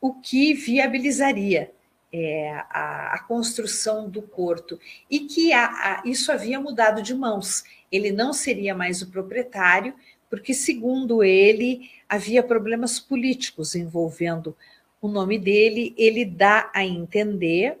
[0.00, 1.70] o que viabilizaria
[2.12, 7.62] é, a, a, construção do porto e que a, a, isso havia mudado de mãos.
[7.92, 9.94] Ele não seria mais o proprietário,
[10.28, 14.56] porque, segundo ele, havia problemas políticos envolvendo
[15.00, 15.94] o nome dele.
[15.96, 17.78] Ele dá a entender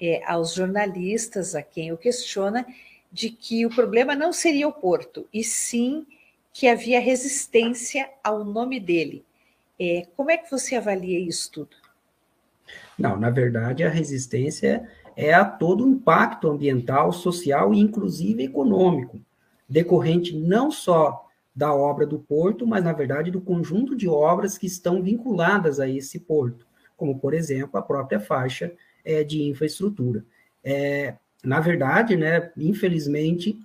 [0.00, 2.66] é, aos jornalistas, a quem o questiona,
[3.12, 6.06] de que o problema não seria o porto, e sim
[6.52, 9.24] que havia resistência ao nome dele.
[9.78, 11.76] É, como é que você avalia isso tudo?
[12.98, 19.20] Não, na verdade, a resistência é a todo o impacto ambiental, social e inclusive econômico,
[19.68, 24.66] decorrente não só da obra do porto, mas na verdade do conjunto de obras que
[24.66, 30.24] estão vinculadas a esse porto, como por exemplo a própria faixa é, de infraestrutura.
[30.62, 31.14] É,
[31.46, 33.56] na verdade, né, infelizmente,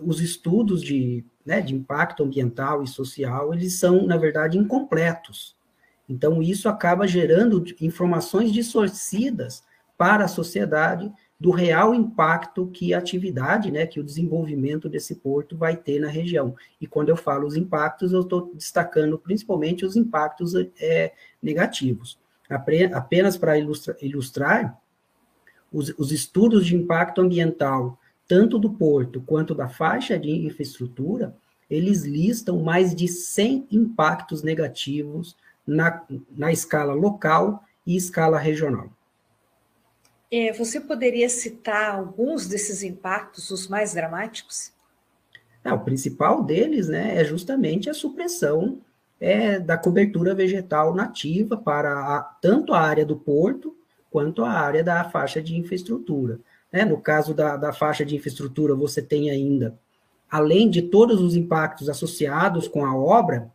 [0.00, 5.54] os estudos de, né, de impacto ambiental e social, eles são, na verdade, incompletos.
[6.08, 9.62] Então, isso acaba gerando informações distorcidas
[9.98, 15.58] para a sociedade do real impacto que a atividade, né, que o desenvolvimento desse porto
[15.58, 16.54] vai ter na região.
[16.80, 21.12] E quando eu falo os impactos, eu estou destacando principalmente os impactos é,
[21.42, 22.18] negativos.
[22.48, 24.80] Apenas para ilustrar, ilustrar
[25.72, 27.98] os, os estudos de impacto ambiental,
[28.28, 31.34] tanto do porto quanto da faixa de infraestrutura,
[31.70, 35.36] eles listam mais de 100 impactos negativos
[35.66, 38.90] na, na escala local e escala regional.
[40.30, 44.72] É, você poderia citar alguns desses impactos, os mais dramáticos?
[45.62, 48.80] Não, o principal deles né, é justamente a supressão
[49.20, 53.75] é, da cobertura vegetal nativa para a, tanto a área do porto
[54.16, 56.40] quanto a área da faixa de infraestrutura.
[56.72, 56.86] Né?
[56.86, 59.78] No caso da, da faixa de infraestrutura, você tem ainda,
[60.30, 63.52] além de todos os impactos associados com a obra,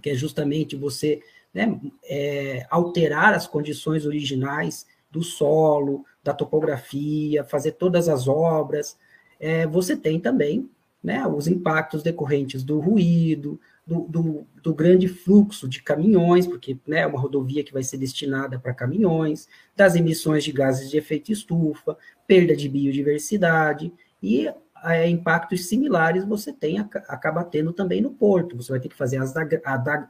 [0.00, 1.20] que é justamente você
[1.52, 8.96] né, é, alterar as condições originais do solo, da topografia, fazer todas as obras.
[9.40, 10.70] É, você tem também
[11.02, 17.00] né, os impactos decorrentes do ruído, do, do, do, grande fluxo de caminhões, porque né,
[17.00, 21.32] é uma rodovia que vai ser destinada para caminhões, das emissões de gases de efeito
[21.32, 23.90] estufa, perda de biodiversidade
[24.22, 24.46] e
[24.84, 28.58] é, impactos similares você tem acaba tendo também no porto.
[28.58, 29.48] Você vai ter que fazer as, a,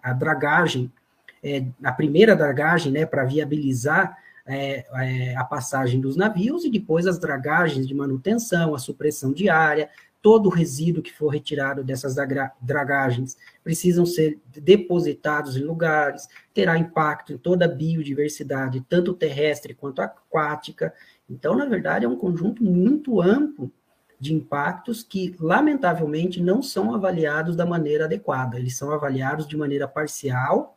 [0.02, 0.92] a, dragagem,
[1.40, 7.18] é, a primeira dragagem, né, para viabilizar é, a passagem dos navios e depois as
[7.18, 9.88] dragagens de manutenção, a supressão diária,
[10.20, 12.16] todo o resíduo que for retirado dessas
[12.60, 20.00] dragagens precisam ser depositados em lugares, terá impacto em toda a biodiversidade, tanto terrestre quanto
[20.00, 20.92] aquática.
[21.30, 23.70] Então, na verdade, é um conjunto muito amplo
[24.18, 28.58] de impactos que, lamentavelmente, não são avaliados da maneira adequada.
[28.58, 30.76] Eles são avaliados de maneira parcial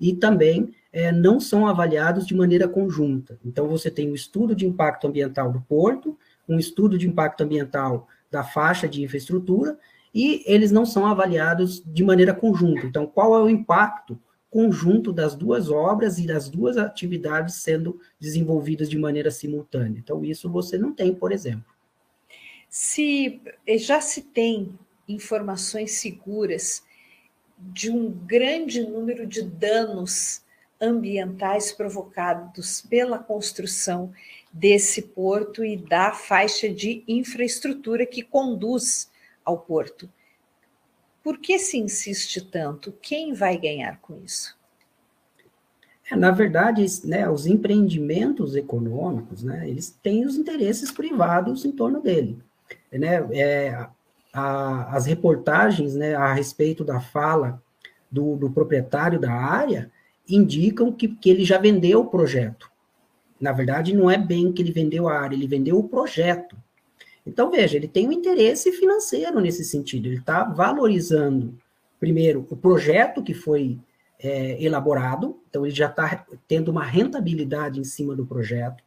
[0.00, 3.38] e também é, não são avaliados de maneira conjunta.
[3.44, 6.18] Então, você tem o estudo de impacto ambiental do porto,
[6.48, 9.78] um estudo de impacto ambiental da faixa de infraestrutura
[10.12, 12.84] e eles não são avaliados de maneira conjunta.
[12.84, 14.20] Então, qual é o impacto
[14.50, 20.00] conjunto das duas obras e das duas atividades sendo desenvolvidas de maneira simultânea?
[20.00, 21.72] Então, isso você não tem, por exemplo.
[22.68, 23.40] Se
[23.78, 24.76] já se tem
[25.08, 26.82] informações seguras
[27.56, 30.42] de um grande número de danos
[30.80, 34.12] ambientais provocados pela construção
[34.54, 39.10] desse porto e da faixa de infraestrutura que conduz
[39.44, 40.08] ao porto.
[41.24, 42.92] Por que se insiste tanto?
[43.02, 44.56] Quem vai ganhar com isso?
[46.08, 52.00] É, na verdade, né, os empreendimentos econômicos, né, eles têm os interesses privados em torno
[52.00, 52.38] dele.
[52.92, 53.26] Né?
[53.32, 53.88] É,
[54.32, 57.60] a, as reportagens né, a respeito da fala
[58.08, 59.90] do, do proprietário da área
[60.28, 62.70] indicam que, que ele já vendeu o projeto.
[63.40, 66.56] Na verdade, não é bem que ele vendeu a área, ele vendeu o projeto.
[67.26, 70.06] Então, veja, ele tem um interesse financeiro nesse sentido.
[70.06, 71.54] Ele está valorizando,
[71.98, 73.78] primeiro, o projeto que foi
[74.18, 78.82] é, elaborado, então ele já está tendo uma rentabilidade em cima do projeto.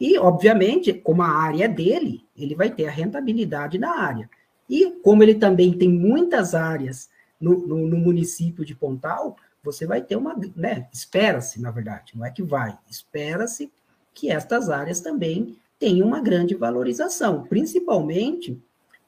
[0.00, 4.30] E, obviamente, como a área é dele, ele vai ter a rentabilidade da área.
[4.68, 7.08] E como ele também tem muitas áreas
[7.40, 9.36] no, no, no município de Pontal,
[9.72, 13.70] você vai ter uma, né, espera-se, na verdade, não é que vai, espera-se
[14.14, 18.58] que estas áreas também tenham uma grande valorização, principalmente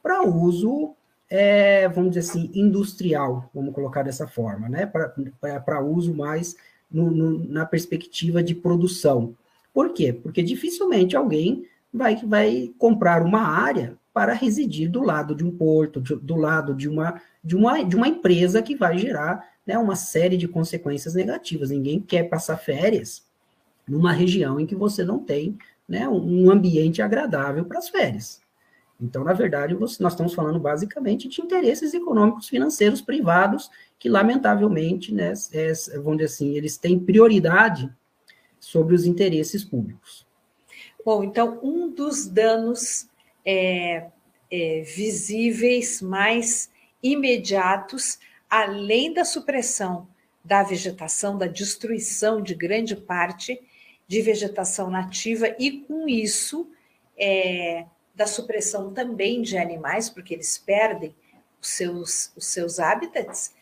[0.02, 0.94] para uso,
[1.28, 6.56] é, vamos dizer assim, industrial, vamos colocar dessa forma, né, para uso mais
[6.90, 9.34] no, no, na perspectiva de produção.
[9.72, 10.12] Por quê?
[10.12, 16.00] Porque dificilmente alguém vai, vai comprar uma área para residir do lado de um porto,
[16.00, 19.96] de, do lado de uma, de, uma, de uma empresa que vai gerar né, uma
[19.96, 21.70] série de consequências negativas.
[21.70, 23.24] Ninguém quer passar férias
[23.86, 25.58] numa região em que você não tem
[25.88, 28.40] né, um ambiente agradável para as férias.
[29.00, 35.32] Então, na verdade, nós estamos falando basicamente de interesses econômicos financeiros privados que, lamentavelmente, né,
[35.52, 37.90] é, dizer assim, eles têm prioridade
[38.58, 40.26] sobre os interesses públicos.
[41.04, 43.08] Bom, então, um dos danos
[43.44, 44.10] é,
[44.50, 46.70] é, visíveis mais
[47.02, 48.18] imediatos,
[48.50, 50.08] além da supressão
[50.44, 53.60] da vegetação, da destruição de grande parte
[54.08, 56.68] de vegetação nativa, e com isso,
[57.16, 57.84] é,
[58.14, 61.14] da supressão também de animais, porque eles perdem
[61.60, 63.54] os seus, os seus hábitats,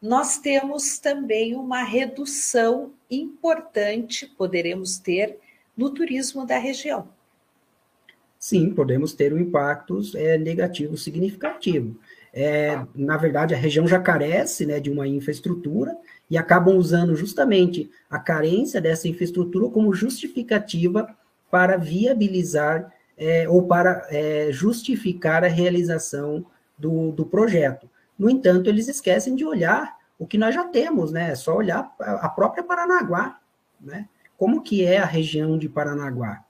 [0.00, 5.38] nós temos também uma redução importante, poderemos ter,
[5.76, 7.08] no turismo da região.
[8.38, 11.98] Sim, podemos ter um impacto é, negativo significativo.
[12.38, 15.96] É, na verdade, a região já carece né, de uma infraestrutura
[16.28, 21.08] e acabam usando justamente a carência dessa infraestrutura como justificativa
[21.50, 26.44] para viabilizar é, ou para é, justificar a realização
[26.76, 27.88] do, do projeto.
[28.18, 31.30] No entanto, eles esquecem de olhar o que nós já temos, né?
[31.30, 33.38] É só olhar a própria Paranaguá,
[33.80, 34.06] né?
[34.36, 36.44] Como que é a região de Paranaguá?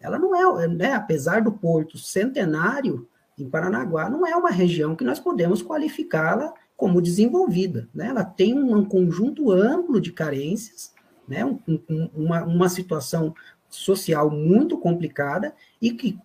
[0.00, 3.08] Ela não é, né, apesar do porto centenário
[3.38, 8.08] em Paranaguá, não é uma região que nós podemos qualificá-la como desenvolvida, né?
[8.08, 10.94] Ela tem um conjunto amplo de carências,
[11.26, 11.44] né?
[11.44, 13.34] Um, um, uma, uma situação
[13.68, 16.18] social muito complicada e que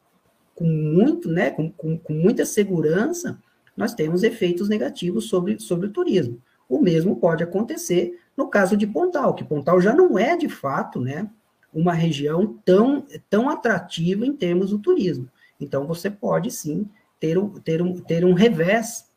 [0.56, 3.40] com muito, né, com, com, com muita segurança
[3.76, 6.40] nós temos efeitos negativos sobre, sobre o turismo.
[6.70, 11.00] O mesmo pode acontecer no caso de Pontal, que Pontal já não é, de fato,
[11.00, 11.30] né,
[11.74, 15.28] uma região tão, tão atrativa em termos do turismo.
[15.60, 16.88] Então, você pode, sim,
[17.24, 19.10] ter um, ter um, ter um revés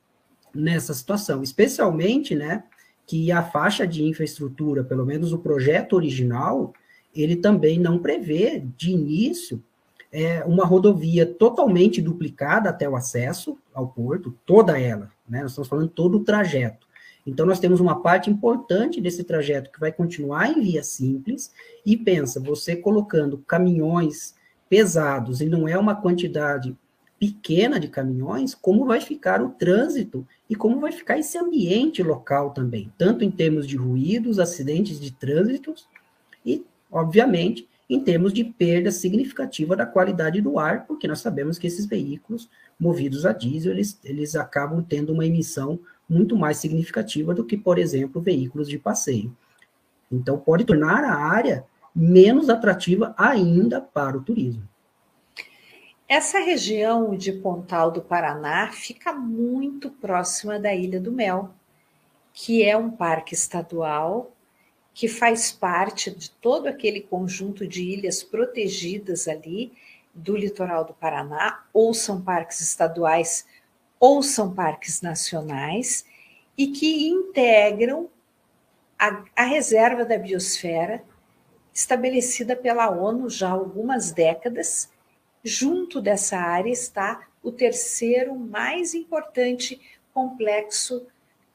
[0.54, 2.62] nessa situação, especialmente, né,
[3.04, 6.72] que a faixa de infraestrutura, pelo menos o projeto original,
[7.12, 9.60] ele também não prevê, de início,
[10.12, 15.42] é, uma rodovia totalmente duplicada até o acesso ao porto, toda ela, né?
[15.42, 16.86] Nós estamos falando todo o trajeto.
[17.26, 21.52] Então, nós temos uma parte importante desse trajeto que vai continuar em via simples,
[21.84, 24.36] e pensa, você colocando caminhões
[24.70, 26.76] pesados, e não é uma quantidade
[27.18, 32.50] pequena de caminhões, como vai ficar o trânsito e como vai ficar esse ambiente local
[32.50, 35.74] também, tanto em termos de ruídos, acidentes de trânsito
[36.44, 41.66] e, obviamente, em termos de perda significativa da qualidade do ar, porque nós sabemos que
[41.66, 47.44] esses veículos movidos a diesel, eles, eles acabam tendo uma emissão muito mais significativa do
[47.44, 49.34] que, por exemplo, veículos de passeio.
[50.10, 51.64] Então, pode tornar a área
[51.94, 54.68] menos atrativa ainda para o turismo.
[56.08, 61.50] Essa região de Pontal do Paraná fica muito próxima da Ilha do Mel,
[62.32, 64.30] que é um parque estadual
[64.94, 69.72] que faz parte de todo aquele conjunto de ilhas protegidas ali
[70.14, 73.44] do litoral do Paraná, ou são parques estaduais
[73.98, 76.06] ou são parques nacionais,
[76.56, 78.08] e que integram
[78.98, 81.02] a, a reserva da biosfera
[81.74, 84.88] estabelecida pela ONU já há algumas décadas.
[85.48, 89.80] Junto dessa área está o terceiro mais importante
[90.12, 91.06] complexo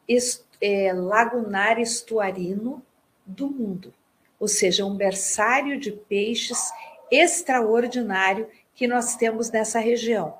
[0.08, 2.82] est, é, lagunar estuarino
[3.26, 3.94] do mundo,
[4.40, 6.72] ou seja, um berçário de peixes
[7.12, 10.38] extraordinário que nós temos nessa região,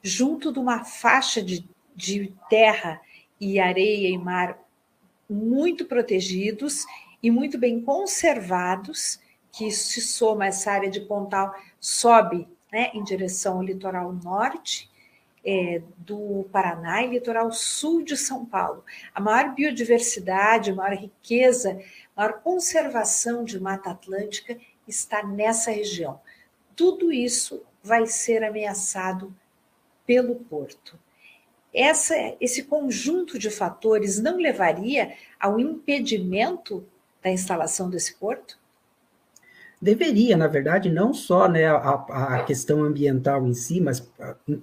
[0.00, 3.02] junto de uma faixa de, de terra
[3.38, 4.58] e areia e mar
[5.28, 6.86] muito protegidos
[7.22, 9.20] e muito bem conservados,
[9.52, 14.90] que se soma essa área de Pontal, sobe né, em direção ao litoral norte
[15.46, 18.84] é, do Paraná e litoral sul de São Paulo.
[19.14, 21.80] A maior biodiversidade, a maior riqueza
[22.16, 24.58] a maior conservação de Mata Atlântica
[24.88, 26.20] está nessa região.
[26.74, 29.32] Tudo isso vai ser ameaçado
[30.04, 30.98] pelo porto.
[31.72, 36.84] Essa, esse conjunto de fatores não levaria ao impedimento
[37.22, 38.58] da instalação desse porto?
[39.84, 44.10] Deveria, na verdade, não só né, a, a questão ambiental em si, mas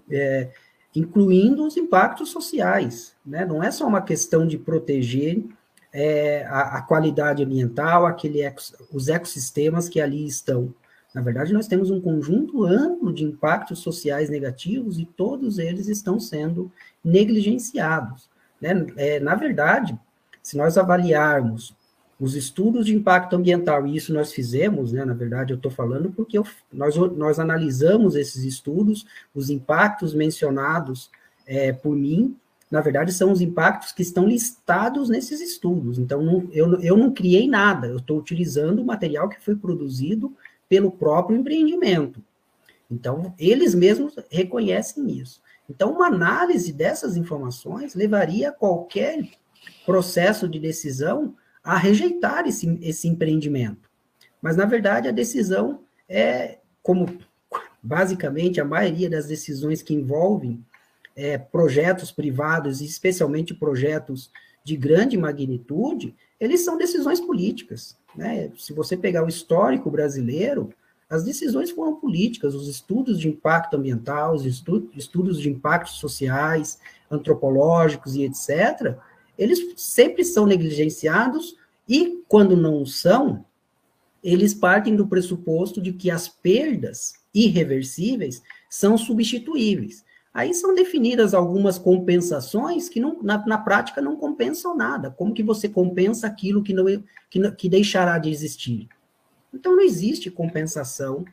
[0.10, 0.50] é,
[0.96, 3.16] incluindo os impactos sociais.
[3.24, 3.46] Né?
[3.46, 5.46] Não é só uma questão de proteger
[5.94, 8.40] é, a, a, qualidade ambiental, aquele
[8.92, 10.74] os ecossistemas que ali estão.
[11.14, 16.20] Na verdade, nós temos um conjunto amplo de impactos sociais negativos e todos eles estão
[16.20, 16.72] sendo
[17.04, 18.28] negligenciados.
[18.60, 18.88] Né?
[18.98, 19.96] É, na verdade,
[20.42, 21.76] se nós avaliarmos
[22.22, 26.12] os estudos de impacto ambiental, e isso nós fizemos, né, na verdade eu estou falando
[26.12, 31.10] porque eu, nós, nós analisamos esses estudos, os impactos mencionados
[31.48, 32.38] é, por mim,
[32.70, 37.12] na verdade são os impactos que estão listados nesses estudos, então não, eu, eu não
[37.12, 40.32] criei nada, eu estou utilizando o material que foi produzido
[40.70, 42.22] pelo próprio empreendimento.
[42.90, 45.42] Então, eles mesmos reconhecem isso.
[45.68, 49.28] Então, uma análise dessas informações levaria qualquer
[49.86, 51.34] processo de decisão
[51.64, 53.90] a rejeitar esse, esse empreendimento.
[54.42, 57.08] Mas, na verdade, a decisão é, como
[57.82, 60.64] basicamente a maioria das decisões que envolvem
[61.16, 64.32] é, projetos privados, e especialmente projetos
[64.64, 67.98] de grande magnitude, eles são decisões políticas.
[68.16, 68.52] Né?
[68.58, 70.74] Se você pegar o histórico brasileiro,
[71.10, 78.16] as decisões foram políticas, os estudos de impacto ambiental, os estudos de impactos sociais, antropológicos
[78.16, 78.98] e etc.,
[79.42, 81.56] eles sempre são negligenciados
[81.90, 83.44] e, quando não são,
[84.24, 90.06] eles partem do pressuposto de que as perdas irreversíveis são substituíveis.
[90.32, 95.10] Aí são definidas algumas compensações que não, na, na, prática não compensam nada.
[95.10, 96.86] Como que você compensa aquilo que, não,
[97.28, 98.88] que, que deixará de existir?
[99.52, 101.26] Então não existe compensação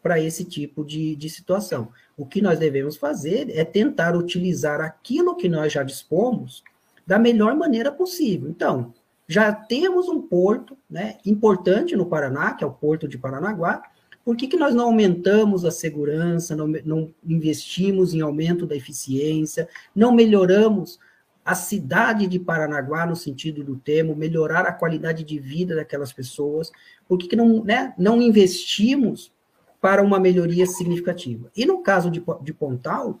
[0.00, 1.88] para esse tipo de, de situação.
[2.16, 6.62] O que nós devemos fazer é tentar utilizar aquilo que nós já dispomos
[7.06, 8.48] da melhor maneira possível.
[8.48, 8.92] Então,
[9.28, 13.82] já temos um porto né, importante no Paraná, que é o Porto de Paranaguá.
[14.24, 19.68] Por que, que nós não aumentamos a segurança, não, não investimos em aumento da eficiência,
[19.94, 20.98] não melhoramos
[21.44, 26.72] a cidade de Paranaguá, no sentido do termo, melhorar a qualidade de vida daquelas pessoas?
[27.08, 29.32] Por que, que não, né, não investimos
[29.80, 31.48] para uma melhoria significativa?
[31.56, 33.20] E no caso de, de Pontal,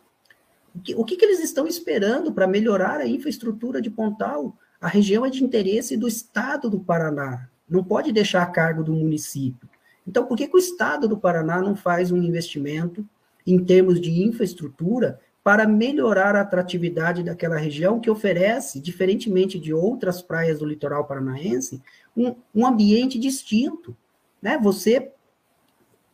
[0.96, 4.56] o que, que eles estão esperando para melhorar a infraestrutura de Pontal?
[4.80, 8.92] A região é de interesse do Estado do Paraná, não pode deixar a cargo do
[8.92, 9.68] município.
[10.06, 13.04] Então, por que, que o Estado do Paraná não faz um investimento
[13.46, 20.20] em termos de infraestrutura para melhorar a atratividade daquela região que oferece, diferentemente de outras
[20.20, 21.80] praias do litoral paranaense,
[22.16, 23.96] um, um ambiente distinto?
[24.42, 24.58] Né?
[24.62, 25.12] Você,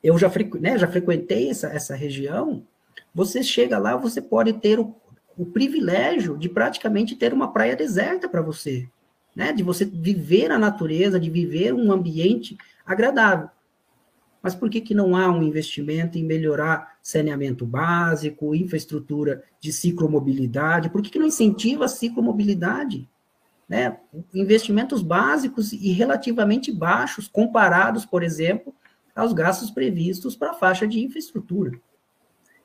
[0.02, 2.62] eu já, né, já frequentei essa, essa região,
[3.14, 4.94] você chega lá, você pode ter o,
[5.36, 8.88] o privilégio de praticamente ter uma praia deserta para você,
[9.36, 9.52] né?
[9.52, 12.56] De você viver a natureza, de viver um ambiente
[12.86, 13.48] agradável.
[14.42, 20.90] Mas por que, que não há um investimento em melhorar saneamento básico, infraestrutura de ciclomobilidade?
[20.90, 23.08] Por que, que não incentiva a ciclomobilidade?
[23.68, 23.98] Né?
[24.34, 28.74] Investimentos básicos e relativamente baixos, comparados, por exemplo,
[29.14, 31.80] aos gastos previstos para a faixa de infraestrutura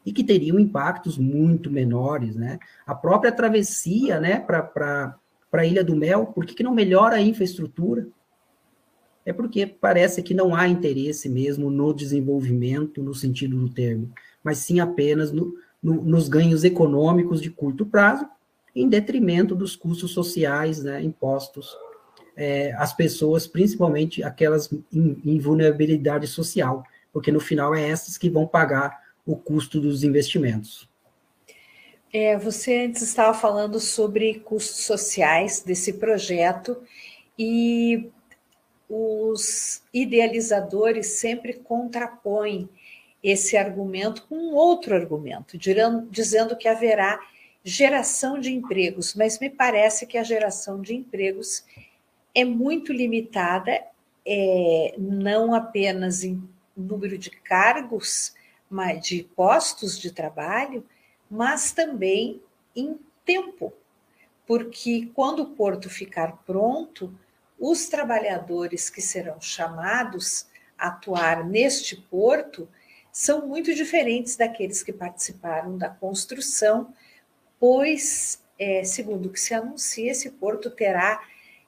[0.08, 2.60] e que teriam impactos muito menores, né?
[2.86, 5.20] A própria travessia, né, para
[5.52, 8.08] a Ilha do Mel, por que, que não melhora a infraestrutura?
[9.26, 14.10] É porque parece que não há interesse mesmo no desenvolvimento, no sentido do termo,
[14.42, 15.54] mas sim apenas no,
[15.84, 18.26] no, nos ganhos econômicos de curto prazo,
[18.74, 21.76] em detrimento dos custos sociais né, impostos
[22.38, 26.82] é, às pessoas, principalmente aquelas em, em vulnerabilidade social,
[27.12, 30.90] porque no final é essas que vão pagar o custo dos investimentos.
[32.14, 36.82] É, você antes estava falando sobre custos sociais desse projeto
[37.38, 38.10] e
[38.90, 42.70] os idealizadores sempre contrapõem
[43.22, 45.58] esse argumento com outro argumento,
[46.10, 47.20] dizendo que haverá
[47.62, 51.66] geração de empregos, mas me parece que a geração de empregos
[52.34, 53.84] é muito limitada,
[54.26, 56.42] é, não apenas em
[56.76, 58.34] número de cargos
[59.02, 60.86] de postos de trabalho,
[61.30, 62.42] mas também
[62.76, 63.74] em tempo,
[64.46, 67.14] porque quando o porto ficar pronto,
[67.60, 70.48] os trabalhadores que serão chamados
[70.78, 72.68] a atuar neste porto
[73.12, 76.94] são muito diferentes daqueles que participaram da construção,
[77.60, 81.20] pois, é, segundo o que se anuncia, esse porto terá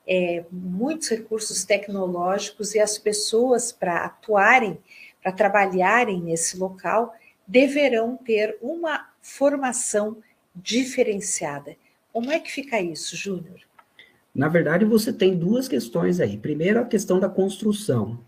[0.08, 4.78] é, muitos recursos tecnológicos e as pessoas para atuarem
[5.22, 7.14] para trabalharem nesse local
[7.48, 10.18] deverão ter uma formação
[10.56, 11.76] diferenciada.
[12.12, 13.60] Como é que fica isso, Júnior?
[14.34, 16.38] Na verdade, você tem duas questões aí.
[16.38, 18.20] Primeiro, a questão da construção.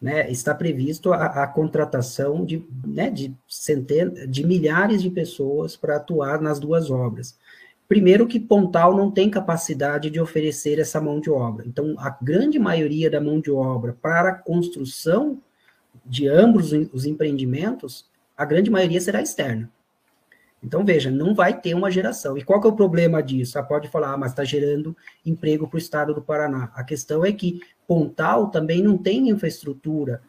[0.00, 5.96] né, está previsto a, a contratação de, né, de centenas, de milhares de pessoas para
[5.96, 7.38] atuar nas duas obras.
[7.86, 11.64] Primeiro que Pontal não tem capacidade de oferecer essa mão de obra.
[11.68, 15.40] Então, a grande maioria da mão de obra para a construção
[16.04, 19.70] de ambos os empreendimentos, a grande maioria será externa.
[20.62, 22.38] Então, veja, não vai ter uma geração.
[22.38, 23.58] E qual que é o problema disso?
[23.58, 24.96] Ah, pode falar, ah, mas está gerando
[25.26, 26.70] emprego para o estado do Paraná.
[26.74, 30.22] A questão é que Pontal também não tem infraestrutura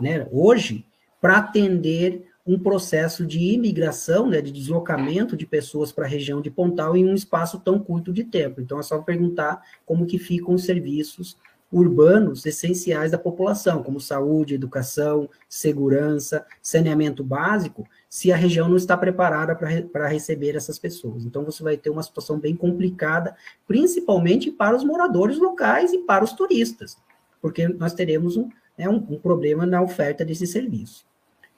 [0.00, 0.84] né, hoje
[1.20, 6.50] para atender um processo de imigração, né, de deslocamento de pessoas para a região de
[6.50, 8.60] Pontal em um espaço tão curto de tempo.
[8.60, 11.38] Então, é só perguntar como que ficam os serviços
[11.74, 18.96] urbanos essenciais da população, como saúde, educação, segurança, saneamento básico, se a região não está
[18.96, 21.24] preparada para receber essas pessoas.
[21.24, 23.34] Então, você vai ter uma situação bem complicada,
[23.66, 26.96] principalmente para os moradores locais e para os turistas,
[27.42, 28.48] porque nós teremos um,
[28.78, 31.04] né, um, um problema na oferta desse serviço.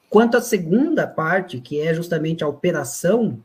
[0.09, 3.45] Quanto à segunda parte, que é justamente a operação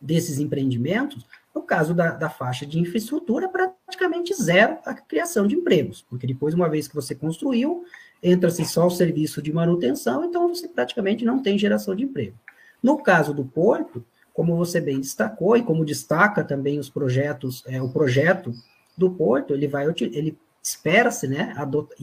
[0.00, 1.24] desses empreendimentos,
[1.54, 3.48] no caso da, da faixa de infraestrutura,
[3.92, 7.84] praticamente zero a criação de empregos, porque depois, uma vez que você construiu,
[8.22, 12.36] entra-se só o serviço de manutenção, então você praticamente não tem geração de emprego.
[12.82, 17.82] No caso do porto, como você bem destacou, e como destaca também os projetos, é,
[17.82, 18.52] o projeto
[18.96, 21.54] do porto, ele vai, ele espera-se, né,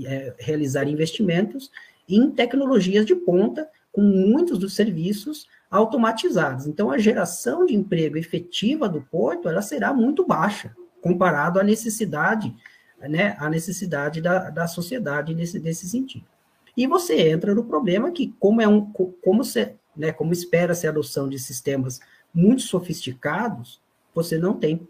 [0.05, 1.71] é, realizar investimentos
[2.07, 6.67] em tecnologias de ponta, com muitos dos serviços automatizados.
[6.67, 12.55] Então, a geração de emprego efetiva do porto, ela será muito baixa, comparado à necessidade,
[12.99, 16.25] né, à necessidade da, da sociedade nesse, nesse sentido.
[16.75, 18.85] E você entra no problema que, como é um,
[19.21, 21.99] como se, né, como espera-se a adoção de sistemas
[22.33, 23.81] muito sofisticados,
[24.13, 24.87] você não tem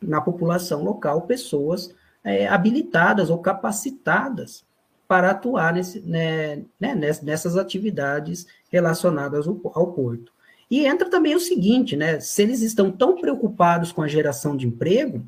[0.00, 4.64] na população local pessoas é, habilitadas ou capacitadas
[5.06, 10.32] para atuar nesse, né, né, nessas atividades relacionadas ao, ao, porto.
[10.70, 14.68] E entra também o seguinte, né, se eles estão tão preocupados com a geração de
[14.68, 15.26] emprego,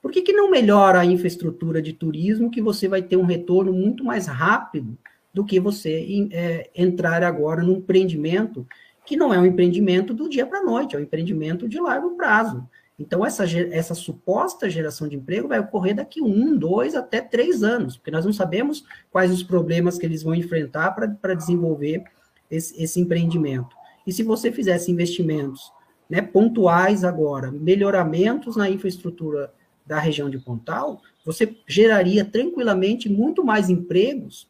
[0.00, 3.72] por que, que não melhora a infraestrutura de turismo que você vai ter um retorno
[3.72, 4.96] muito mais rápido
[5.34, 8.66] do que você é, entrar agora num empreendimento
[9.04, 12.16] que não é um empreendimento do dia para a noite, é um empreendimento de largo
[12.16, 12.68] prazo.
[12.98, 17.96] Então, essa, essa suposta geração de emprego vai ocorrer daqui um, dois, até três anos,
[17.96, 22.04] porque nós não sabemos quais os problemas que eles vão enfrentar para desenvolver
[22.50, 23.76] esse, esse, empreendimento.
[24.06, 25.72] E se você fizesse investimentos
[26.08, 29.52] né, pontuais agora, melhoramentos na infraestrutura
[29.84, 34.48] da região de Pontal, você geraria tranquilamente muito mais empregos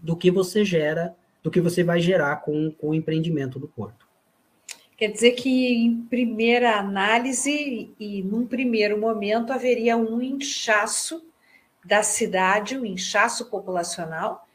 [0.00, 4.08] do que você gera, do que você vai gerar com, com o empreendimento do porto.
[4.96, 11.24] Quer dizer que, em primeira análise e num primeiro momento, haveria um inchaço
[11.82, 14.46] da cidade, um inchaço populacional,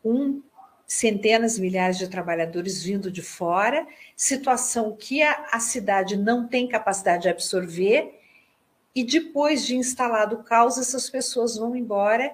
[0.00, 0.40] com
[0.88, 3.86] centenas, milhares de trabalhadores vindo de fora,
[4.16, 8.18] situação que a, a cidade não tem capacidade de absorver,
[8.94, 12.32] e depois de instalado o caos, essas pessoas vão embora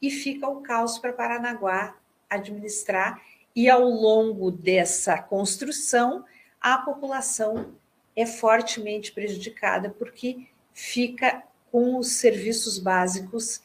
[0.00, 1.94] e fica o caos para Paranaguá
[2.28, 3.20] administrar,
[3.54, 6.24] e ao longo dessa construção,
[6.58, 7.74] a população
[8.16, 13.60] é fortemente prejudicada porque fica com os serviços básicos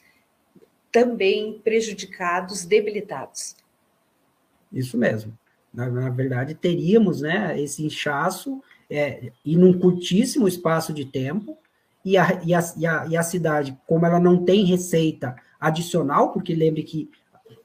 [0.92, 3.56] também prejudicados, debilitados.
[4.76, 5.32] Isso mesmo.
[5.72, 11.56] Na, na verdade, teríamos né, esse inchaço é, e num curtíssimo espaço de tempo,
[12.04, 16.32] e a, e, a, e, a, e a cidade, como ela não tem receita adicional,
[16.32, 17.10] porque lembre que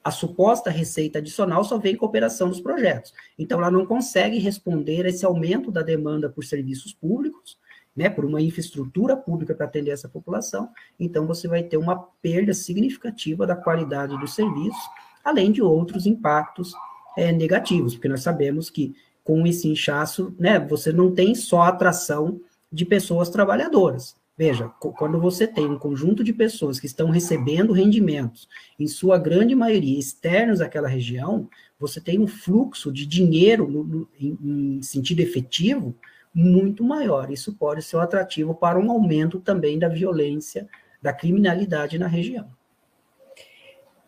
[0.02, 3.12] a suposta receita adicional só vem com a operação dos projetos.
[3.38, 7.56] Então, ela não consegue responder a esse aumento da demanda por serviços públicos,
[7.94, 10.70] né, por uma infraestrutura pública para atender essa população.
[10.98, 14.82] Então, você vai ter uma perda significativa da qualidade dos serviços,
[15.22, 16.74] além de outros impactos
[17.16, 22.40] é, negativos, porque nós sabemos que com esse inchaço, né, você não tem só atração
[22.72, 28.48] de pessoas trabalhadoras, Veja, quando você tem um conjunto de pessoas que estão recebendo rendimentos,
[28.78, 31.48] em sua grande maioria externos àquela região,
[31.78, 35.94] você tem um fluxo de dinheiro no, no, em, em sentido efetivo
[36.34, 37.30] muito maior.
[37.30, 40.66] Isso pode ser um atrativo para um aumento também da violência,
[41.00, 42.50] da criminalidade na região.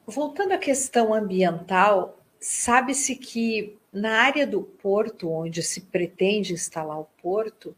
[0.07, 7.09] Voltando à questão ambiental, sabe-se que na área do porto, onde se pretende instalar o
[7.23, 7.75] porto,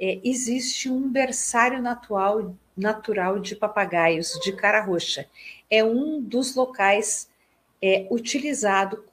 [0.00, 5.28] é, existe um berçário natural, natural de papagaios de cara roxa.
[5.68, 7.28] É um dos locais
[7.82, 9.04] é, utilizado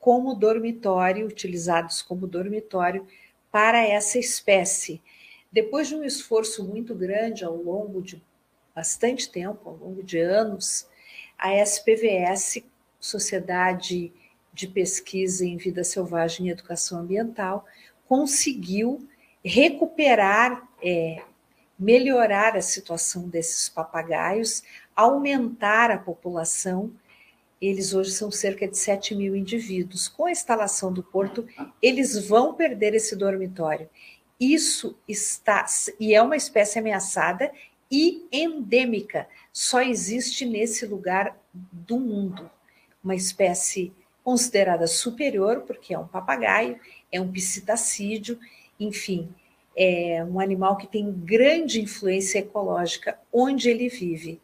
[0.00, 3.06] como dormitório, utilizados como dormitório
[3.52, 5.00] para essa espécie.
[5.52, 8.20] Depois de um esforço muito grande ao longo de
[8.74, 10.88] bastante tempo, ao longo de anos,
[11.38, 12.64] a SPVS,
[12.98, 14.12] Sociedade
[14.52, 17.64] de Pesquisa em Vida Selvagem e Educação Ambiental,
[18.06, 19.06] conseguiu
[19.44, 21.22] recuperar, é,
[21.78, 24.62] melhorar a situação desses papagaios,
[24.96, 26.90] aumentar a população.
[27.60, 30.08] Eles hoje são cerca de 7 mil indivíduos.
[30.08, 31.46] Com a instalação do porto,
[31.80, 33.88] eles vão perder esse dormitório.
[34.40, 35.66] Isso está,
[35.98, 37.52] e é uma espécie ameaçada
[37.90, 42.50] e endêmica, só existe nesse lugar do mundo.
[43.08, 43.90] Uma espécie
[44.22, 46.78] considerada superior, porque é um papagaio,
[47.10, 48.38] é um psitacídeo,
[48.78, 49.30] enfim,
[49.74, 54.42] é um animal que tem grande influência ecológica onde ele vive.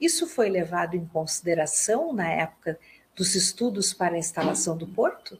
[0.00, 2.80] Isso foi levado em consideração na época
[3.14, 5.38] dos estudos para a instalação do porto?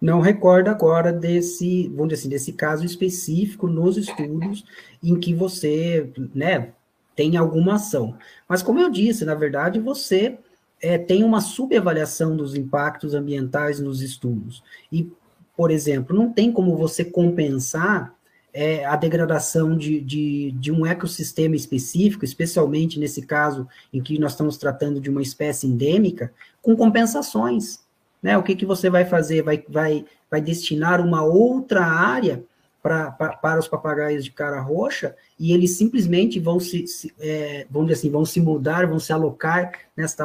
[0.00, 4.64] Não recordo agora desse, vamos dizer assim, desse caso específico nos estudos
[5.02, 6.72] em que você, né,
[7.16, 8.16] tem alguma ação.
[8.48, 10.38] Mas como eu disse, na verdade, você
[10.80, 14.62] é, tem uma subavaliação dos impactos ambientais nos estudos.
[14.92, 15.10] E,
[15.56, 18.14] por exemplo, não tem como você compensar
[18.52, 24.32] é, a degradação de, de, de, um ecossistema específico, especialmente nesse caso em que nós
[24.32, 27.80] estamos tratando de uma espécie endêmica, com compensações.
[28.22, 28.36] Né?
[28.38, 29.42] O que, que você vai fazer?
[29.42, 32.42] Vai, vai, vai destinar uma outra área
[32.82, 37.66] pra, pra, para os papagaios de cara roxa e eles simplesmente vão se, se é,
[37.68, 40.24] dizer assim, vão se mudar, vão se alocar nesta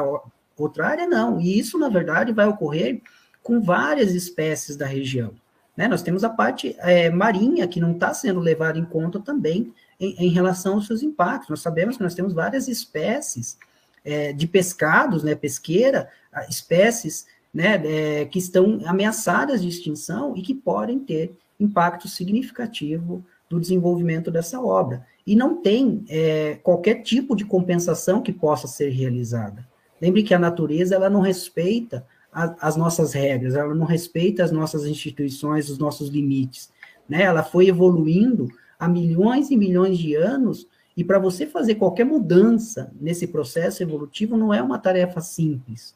[0.56, 1.06] outra área?
[1.06, 1.40] Não.
[1.40, 3.00] E isso, na verdade, vai ocorrer
[3.42, 5.32] com várias espécies da região.
[5.76, 5.88] Né?
[5.88, 10.26] Nós temos a parte é, marinha, que não está sendo levada em conta também em,
[10.26, 11.48] em, relação aos seus impactos.
[11.48, 13.56] Nós sabemos que nós temos várias espécies
[14.04, 16.08] é, de pescados, né, pesqueira,
[16.48, 23.60] espécies né, é, que estão ameaçadas de extinção e que podem ter impacto significativo do
[23.60, 25.06] desenvolvimento dessa obra.
[25.26, 29.66] E não tem é, qualquer tipo de compensação que possa ser realizada.
[30.02, 34.50] Lembre que a natureza ela não respeita a, as nossas regras, ela não respeita as
[34.50, 36.72] nossas instituições, os nossos limites.
[37.08, 37.22] Né?
[37.22, 42.92] Ela foi evoluindo há milhões e milhões de anos, e para você fazer qualquer mudança
[43.00, 45.94] nesse processo evolutivo não é uma tarefa simples.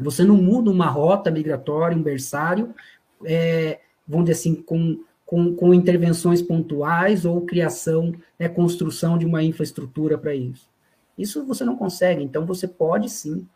[0.00, 2.74] Você não muda uma rota migratória, um berçário,
[3.22, 9.42] é, vamos dizer assim, com, com, com intervenções pontuais ou criação, né, construção de uma
[9.42, 10.66] infraestrutura para isso.
[11.16, 13.46] Isso você não consegue, então você pode sim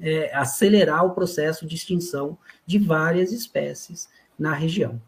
[0.00, 5.00] é, acelerar o processo de extinção de várias espécies na região.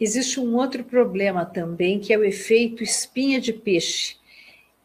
[0.00, 4.16] Existe um outro problema também, que é o efeito espinha de peixe,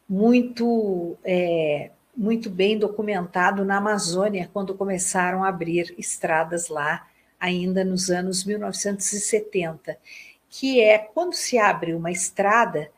[0.08, 7.06] muito é, muito bem documentado na Amazônia, quando começaram a abrir estradas lá,
[7.40, 9.98] ainda nos anos 1970,
[10.48, 12.90] que é quando se abre uma estrada,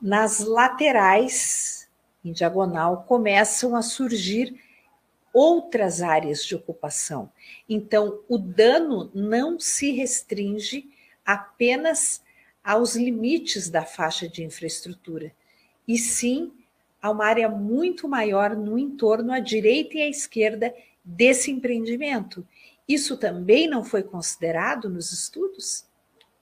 [0.00, 1.83] nas laterais,
[2.24, 4.54] em diagonal, começam a surgir
[5.32, 7.30] outras áreas de ocupação.
[7.68, 10.88] Então, o dano não se restringe
[11.24, 12.22] apenas
[12.62, 15.32] aos limites da faixa de infraestrutura,
[15.86, 16.52] e sim
[17.02, 22.46] a uma área muito maior no entorno, à direita e à esquerda desse empreendimento.
[22.88, 25.84] Isso também não foi considerado nos estudos?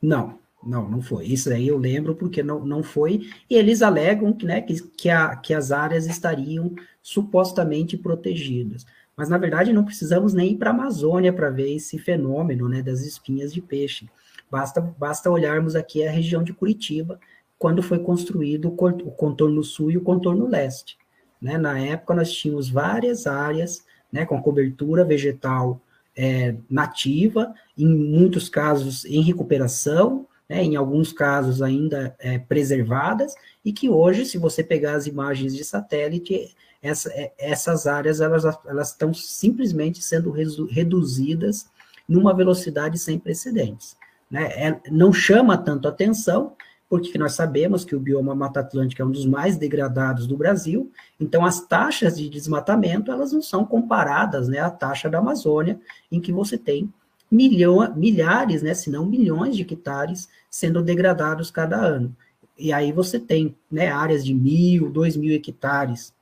[0.01, 1.27] Não, não, não foi.
[1.27, 3.29] Isso aí eu lembro porque não, não foi.
[3.49, 8.87] E eles alegam né, que, que, a, que as áreas estariam supostamente protegidas.
[9.17, 12.83] Mas, na verdade, não precisamos nem ir para a Amazônia para ver esse fenômeno né,
[12.83, 14.09] das espinhas de peixe.
[14.51, 17.19] Basta, basta olharmos aqui a região de Curitiba,
[17.59, 20.99] quando foi construído o contorno sul e o contorno leste.
[21.41, 21.59] Né?
[21.59, 25.81] Na época, nós tínhamos várias áreas né, com cobertura vegetal
[26.17, 33.35] é, nativa, em muitos casos em recuperação, né, em alguns casos ainda é, preservadas,
[33.65, 38.45] e que hoje, se você pegar as imagens de satélite, essa, é, essas áreas elas,
[38.67, 41.71] elas estão simplesmente sendo reduzidas
[42.07, 43.97] numa velocidade sem precedentes.
[44.31, 44.45] Né?
[44.55, 46.53] É, não chama tanto atenção,
[46.87, 50.93] porque nós sabemos que o bioma Mata Atlântica é um dos mais degradados do Brasil,
[51.19, 55.81] então as taxas de desmatamento, elas não são comparadas, né, à taxa da Amazônia,
[56.11, 56.93] em que você tem
[57.33, 62.15] milhão, milhares, né, se não milhões de hectares sendo degradados cada ano.
[62.59, 66.13] E aí você tem, né, áreas de mil, dois mil hectares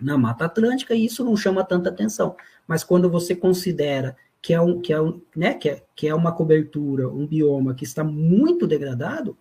[0.00, 2.36] na Mata Atlântica, e isso não chama tanta atenção.
[2.68, 6.14] Mas quando você considera que é, um, que, é um, né, que, é, que é
[6.14, 9.36] uma cobertura, um bioma que está muito degradado,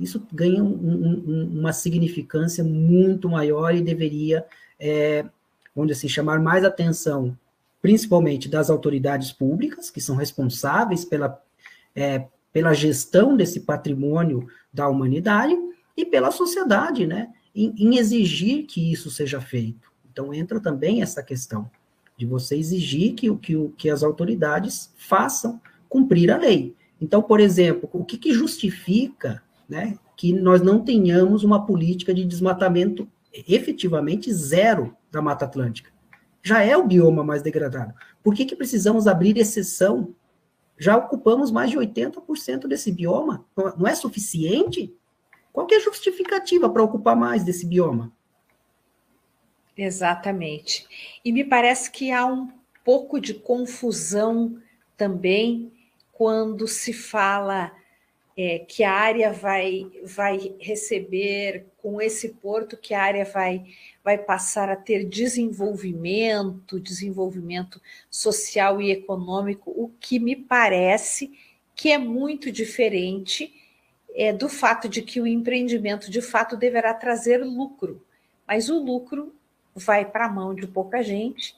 [0.00, 4.44] isso ganha um, um, uma significância muito maior e deveria,
[4.80, 5.24] é,
[5.74, 7.36] vamos assim, chamar mais atenção,
[7.86, 11.40] principalmente das autoridades públicas, que são responsáveis pela,
[11.94, 15.56] é, pela gestão desse patrimônio da humanidade,
[15.96, 19.88] e pela sociedade, né, em, em exigir que isso seja feito.
[20.10, 21.70] Então, entra também essa questão.
[22.18, 26.74] de você exigir que, que, que as autoridades façam cumprir a lei.
[27.00, 32.24] Então, por exemplo, o que, que justifica né, que nós não tenhamos uma política de
[32.24, 35.95] desmatamento efetivamente zero da Mata Atlântica?
[36.46, 37.92] Já é o bioma mais degradado.
[38.22, 40.14] Por que, que precisamos abrir exceção?
[40.78, 43.44] Já ocupamos mais de 80% desse bioma.
[43.76, 44.94] Não é suficiente?
[45.52, 48.12] Qual é a justificativa para ocupar mais desse bioma?
[49.76, 50.86] Exatamente.
[51.24, 52.48] E me parece que há um
[52.84, 54.56] pouco de confusão
[54.96, 55.72] também
[56.12, 57.72] quando se fala
[58.36, 63.64] é, que a área vai, vai receber, com esse porto, que a área vai,
[64.04, 67.80] vai passar a ter desenvolvimento, desenvolvimento
[68.10, 71.32] social e econômico, o que me parece
[71.74, 73.54] que é muito diferente
[74.14, 78.04] é, do fato de que o empreendimento de fato deverá trazer lucro,
[78.46, 79.34] mas o lucro
[79.74, 81.54] vai para a mão de pouca gente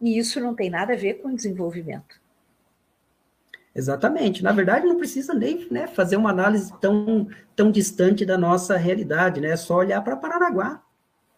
[0.00, 2.17] e isso não tem nada a ver com desenvolvimento.
[3.78, 4.42] Exatamente.
[4.42, 9.40] Na verdade, não precisa nem né, fazer uma análise tão, tão distante da nossa realidade,
[9.40, 9.50] né?
[9.50, 10.82] É só olhar para Paranaguá,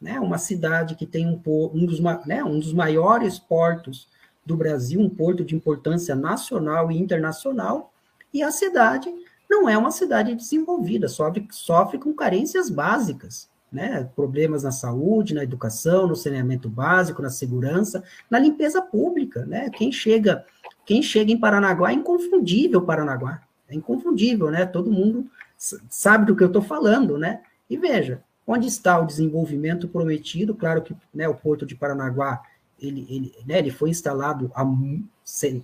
[0.01, 0.19] né?
[0.19, 4.09] Uma cidade que tem um, um, dos, né, um dos maiores portos
[4.47, 7.93] do Brasil, um porto de importância nacional e internacional,
[8.33, 9.13] e a cidade
[9.49, 14.09] não é uma cidade desenvolvida, sofre, sofre com carências básicas né?
[14.17, 19.71] Problemas na saúde, na educação, no saneamento básico, na segurança, na limpeza pública, né?
[19.71, 20.45] Quem chega,
[20.91, 23.41] quem chega em Paranaguá é inconfundível Paranaguá.
[23.69, 24.67] É inconfundível, né?
[24.67, 25.25] Todo mundo
[25.57, 27.43] sabe do que eu estou falando, né?
[27.71, 30.53] E veja, onde está o desenvolvimento prometido?
[30.53, 32.43] Claro que né, o Porto de Paranaguá
[32.77, 34.65] ele, ele, né, ele foi instalado há,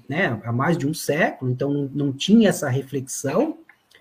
[0.08, 3.58] né, há mais de um século, então não, não tinha essa reflexão.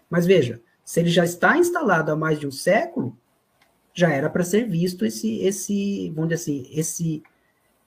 [0.08, 3.18] Mas veja, se ele já está instalado há mais de um século,
[3.96, 7.24] já era para ser visto esse, esse, vamos dizer assim, esse,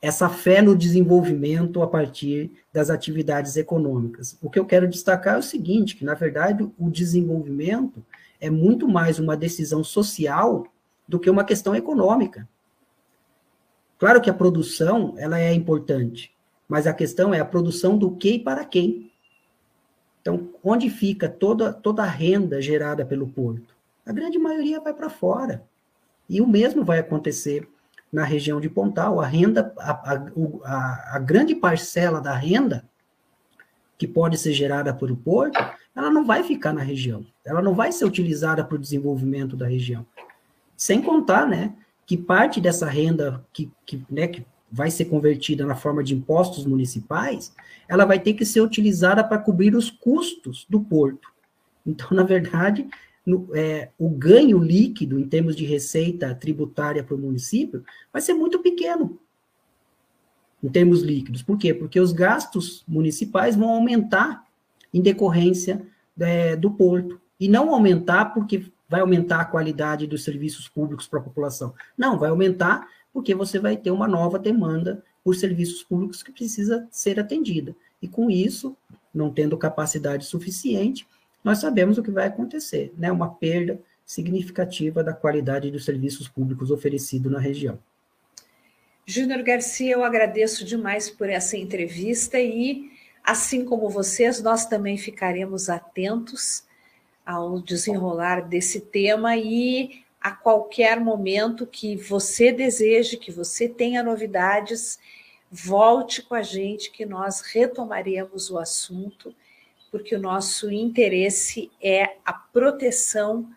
[0.00, 4.38] essa fé no desenvolvimento a partir das atividades econômicas.
[4.40, 8.04] O que eu quero destacar é o seguinte, que na verdade o desenvolvimento
[8.40, 10.66] é muito mais uma decisão social
[11.06, 12.48] do que uma questão econômica.
[13.98, 16.32] Claro que a produção, ela é importante,
[16.68, 19.10] mas a questão é a produção do que e para quem.
[20.20, 23.74] Então, onde fica toda, toda a renda gerada pelo porto?
[24.06, 25.64] A grande maioria vai para fora.
[26.28, 27.66] E o mesmo vai acontecer
[28.12, 29.20] na região de Pontal.
[29.20, 29.90] A renda, a,
[30.64, 32.84] a, a grande parcela da renda
[33.96, 35.58] que pode ser gerada por o porto,
[35.94, 37.26] ela não vai ficar na região.
[37.44, 40.06] Ela não vai ser utilizada para o desenvolvimento da região.
[40.76, 41.74] Sem contar, né,
[42.06, 46.64] que parte dessa renda que, que, né, que vai ser convertida na forma de impostos
[46.64, 47.52] municipais,
[47.88, 51.28] ela vai ter que ser utilizada para cobrir os custos do porto.
[51.84, 52.86] Então, na verdade,
[53.28, 58.32] no, é, o ganho líquido em termos de receita tributária para o município vai ser
[58.32, 59.20] muito pequeno
[60.62, 61.42] em termos líquidos.
[61.42, 61.74] Por quê?
[61.74, 64.44] Porque os gastos municipais vão aumentar
[64.92, 65.86] em decorrência
[66.18, 67.20] é, do porto.
[67.38, 71.74] E não aumentar porque vai aumentar a qualidade dos serviços públicos para a população.
[71.96, 76.88] Não, vai aumentar porque você vai ter uma nova demanda por serviços públicos que precisa
[76.90, 77.76] ser atendida.
[78.00, 78.74] E com isso,
[79.12, 81.06] não tendo capacidade suficiente,
[81.48, 83.10] nós sabemos o que vai acontecer, né?
[83.10, 87.78] Uma perda significativa da qualidade dos serviços públicos oferecidos na região.
[89.06, 92.90] Júnior Garcia, eu agradeço demais por essa entrevista e,
[93.24, 96.64] assim como vocês, nós também ficaremos atentos
[97.24, 104.98] ao desenrolar desse tema e a qualquer momento que você deseje, que você tenha novidades,
[105.50, 109.34] volte com a gente que nós retomaremos o assunto
[109.90, 113.48] porque o nosso interesse é a proteção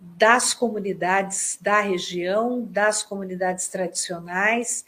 [0.00, 4.84] das comunidades da região, das comunidades tradicionais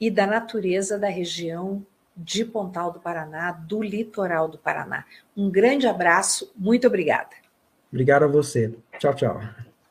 [0.00, 1.84] e da natureza da região
[2.16, 5.04] de Pontal do Paraná, do litoral do Paraná.
[5.36, 7.30] Um grande abraço, muito obrigada.
[7.92, 8.74] Obrigado a você.
[8.98, 9.40] Tchau, tchau.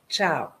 [0.08, 0.57] Tchau.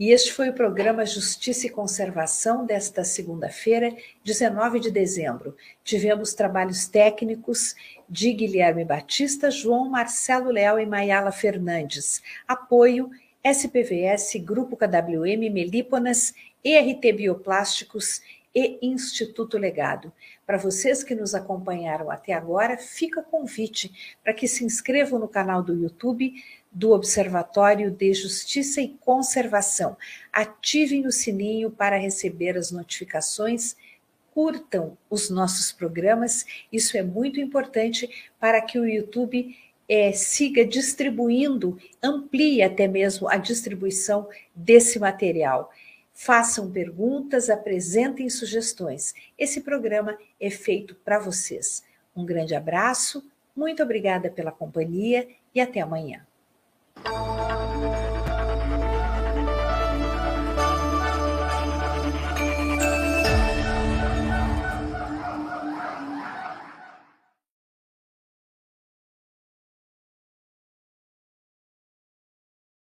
[0.00, 3.94] E este foi o programa Justiça e Conservação desta segunda-feira,
[4.24, 5.54] 19 de dezembro.
[5.84, 7.74] Tivemos trabalhos técnicos
[8.08, 12.22] de Guilherme Batista, João Marcelo Leal e Maiala Fernandes.
[12.48, 13.10] Apoio
[13.44, 16.32] SPVS, Grupo KWM, Melíponas,
[16.64, 18.22] ERT Bioplásticos
[18.54, 20.10] e Instituto Legado.
[20.46, 25.28] Para vocês que nos acompanharam até agora, fica o convite para que se inscrevam no
[25.28, 26.34] canal do YouTube
[26.70, 29.96] do Observatório de Justiça e Conservação.
[30.32, 33.76] Ativem o sininho para receber as notificações.
[34.32, 38.08] Curtam os nossos programas, isso é muito importante
[38.38, 39.56] para que o YouTube
[39.88, 45.72] é, siga distribuindo, amplie até mesmo a distribuição desse material.
[46.14, 49.14] Façam perguntas, apresentem sugestões.
[49.36, 51.82] Esse programa é feito para vocês.
[52.14, 53.24] Um grande abraço,
[53.56, 56.24] muito obrigada pela companhia e até amanhã.
[57.04, 57.99] Música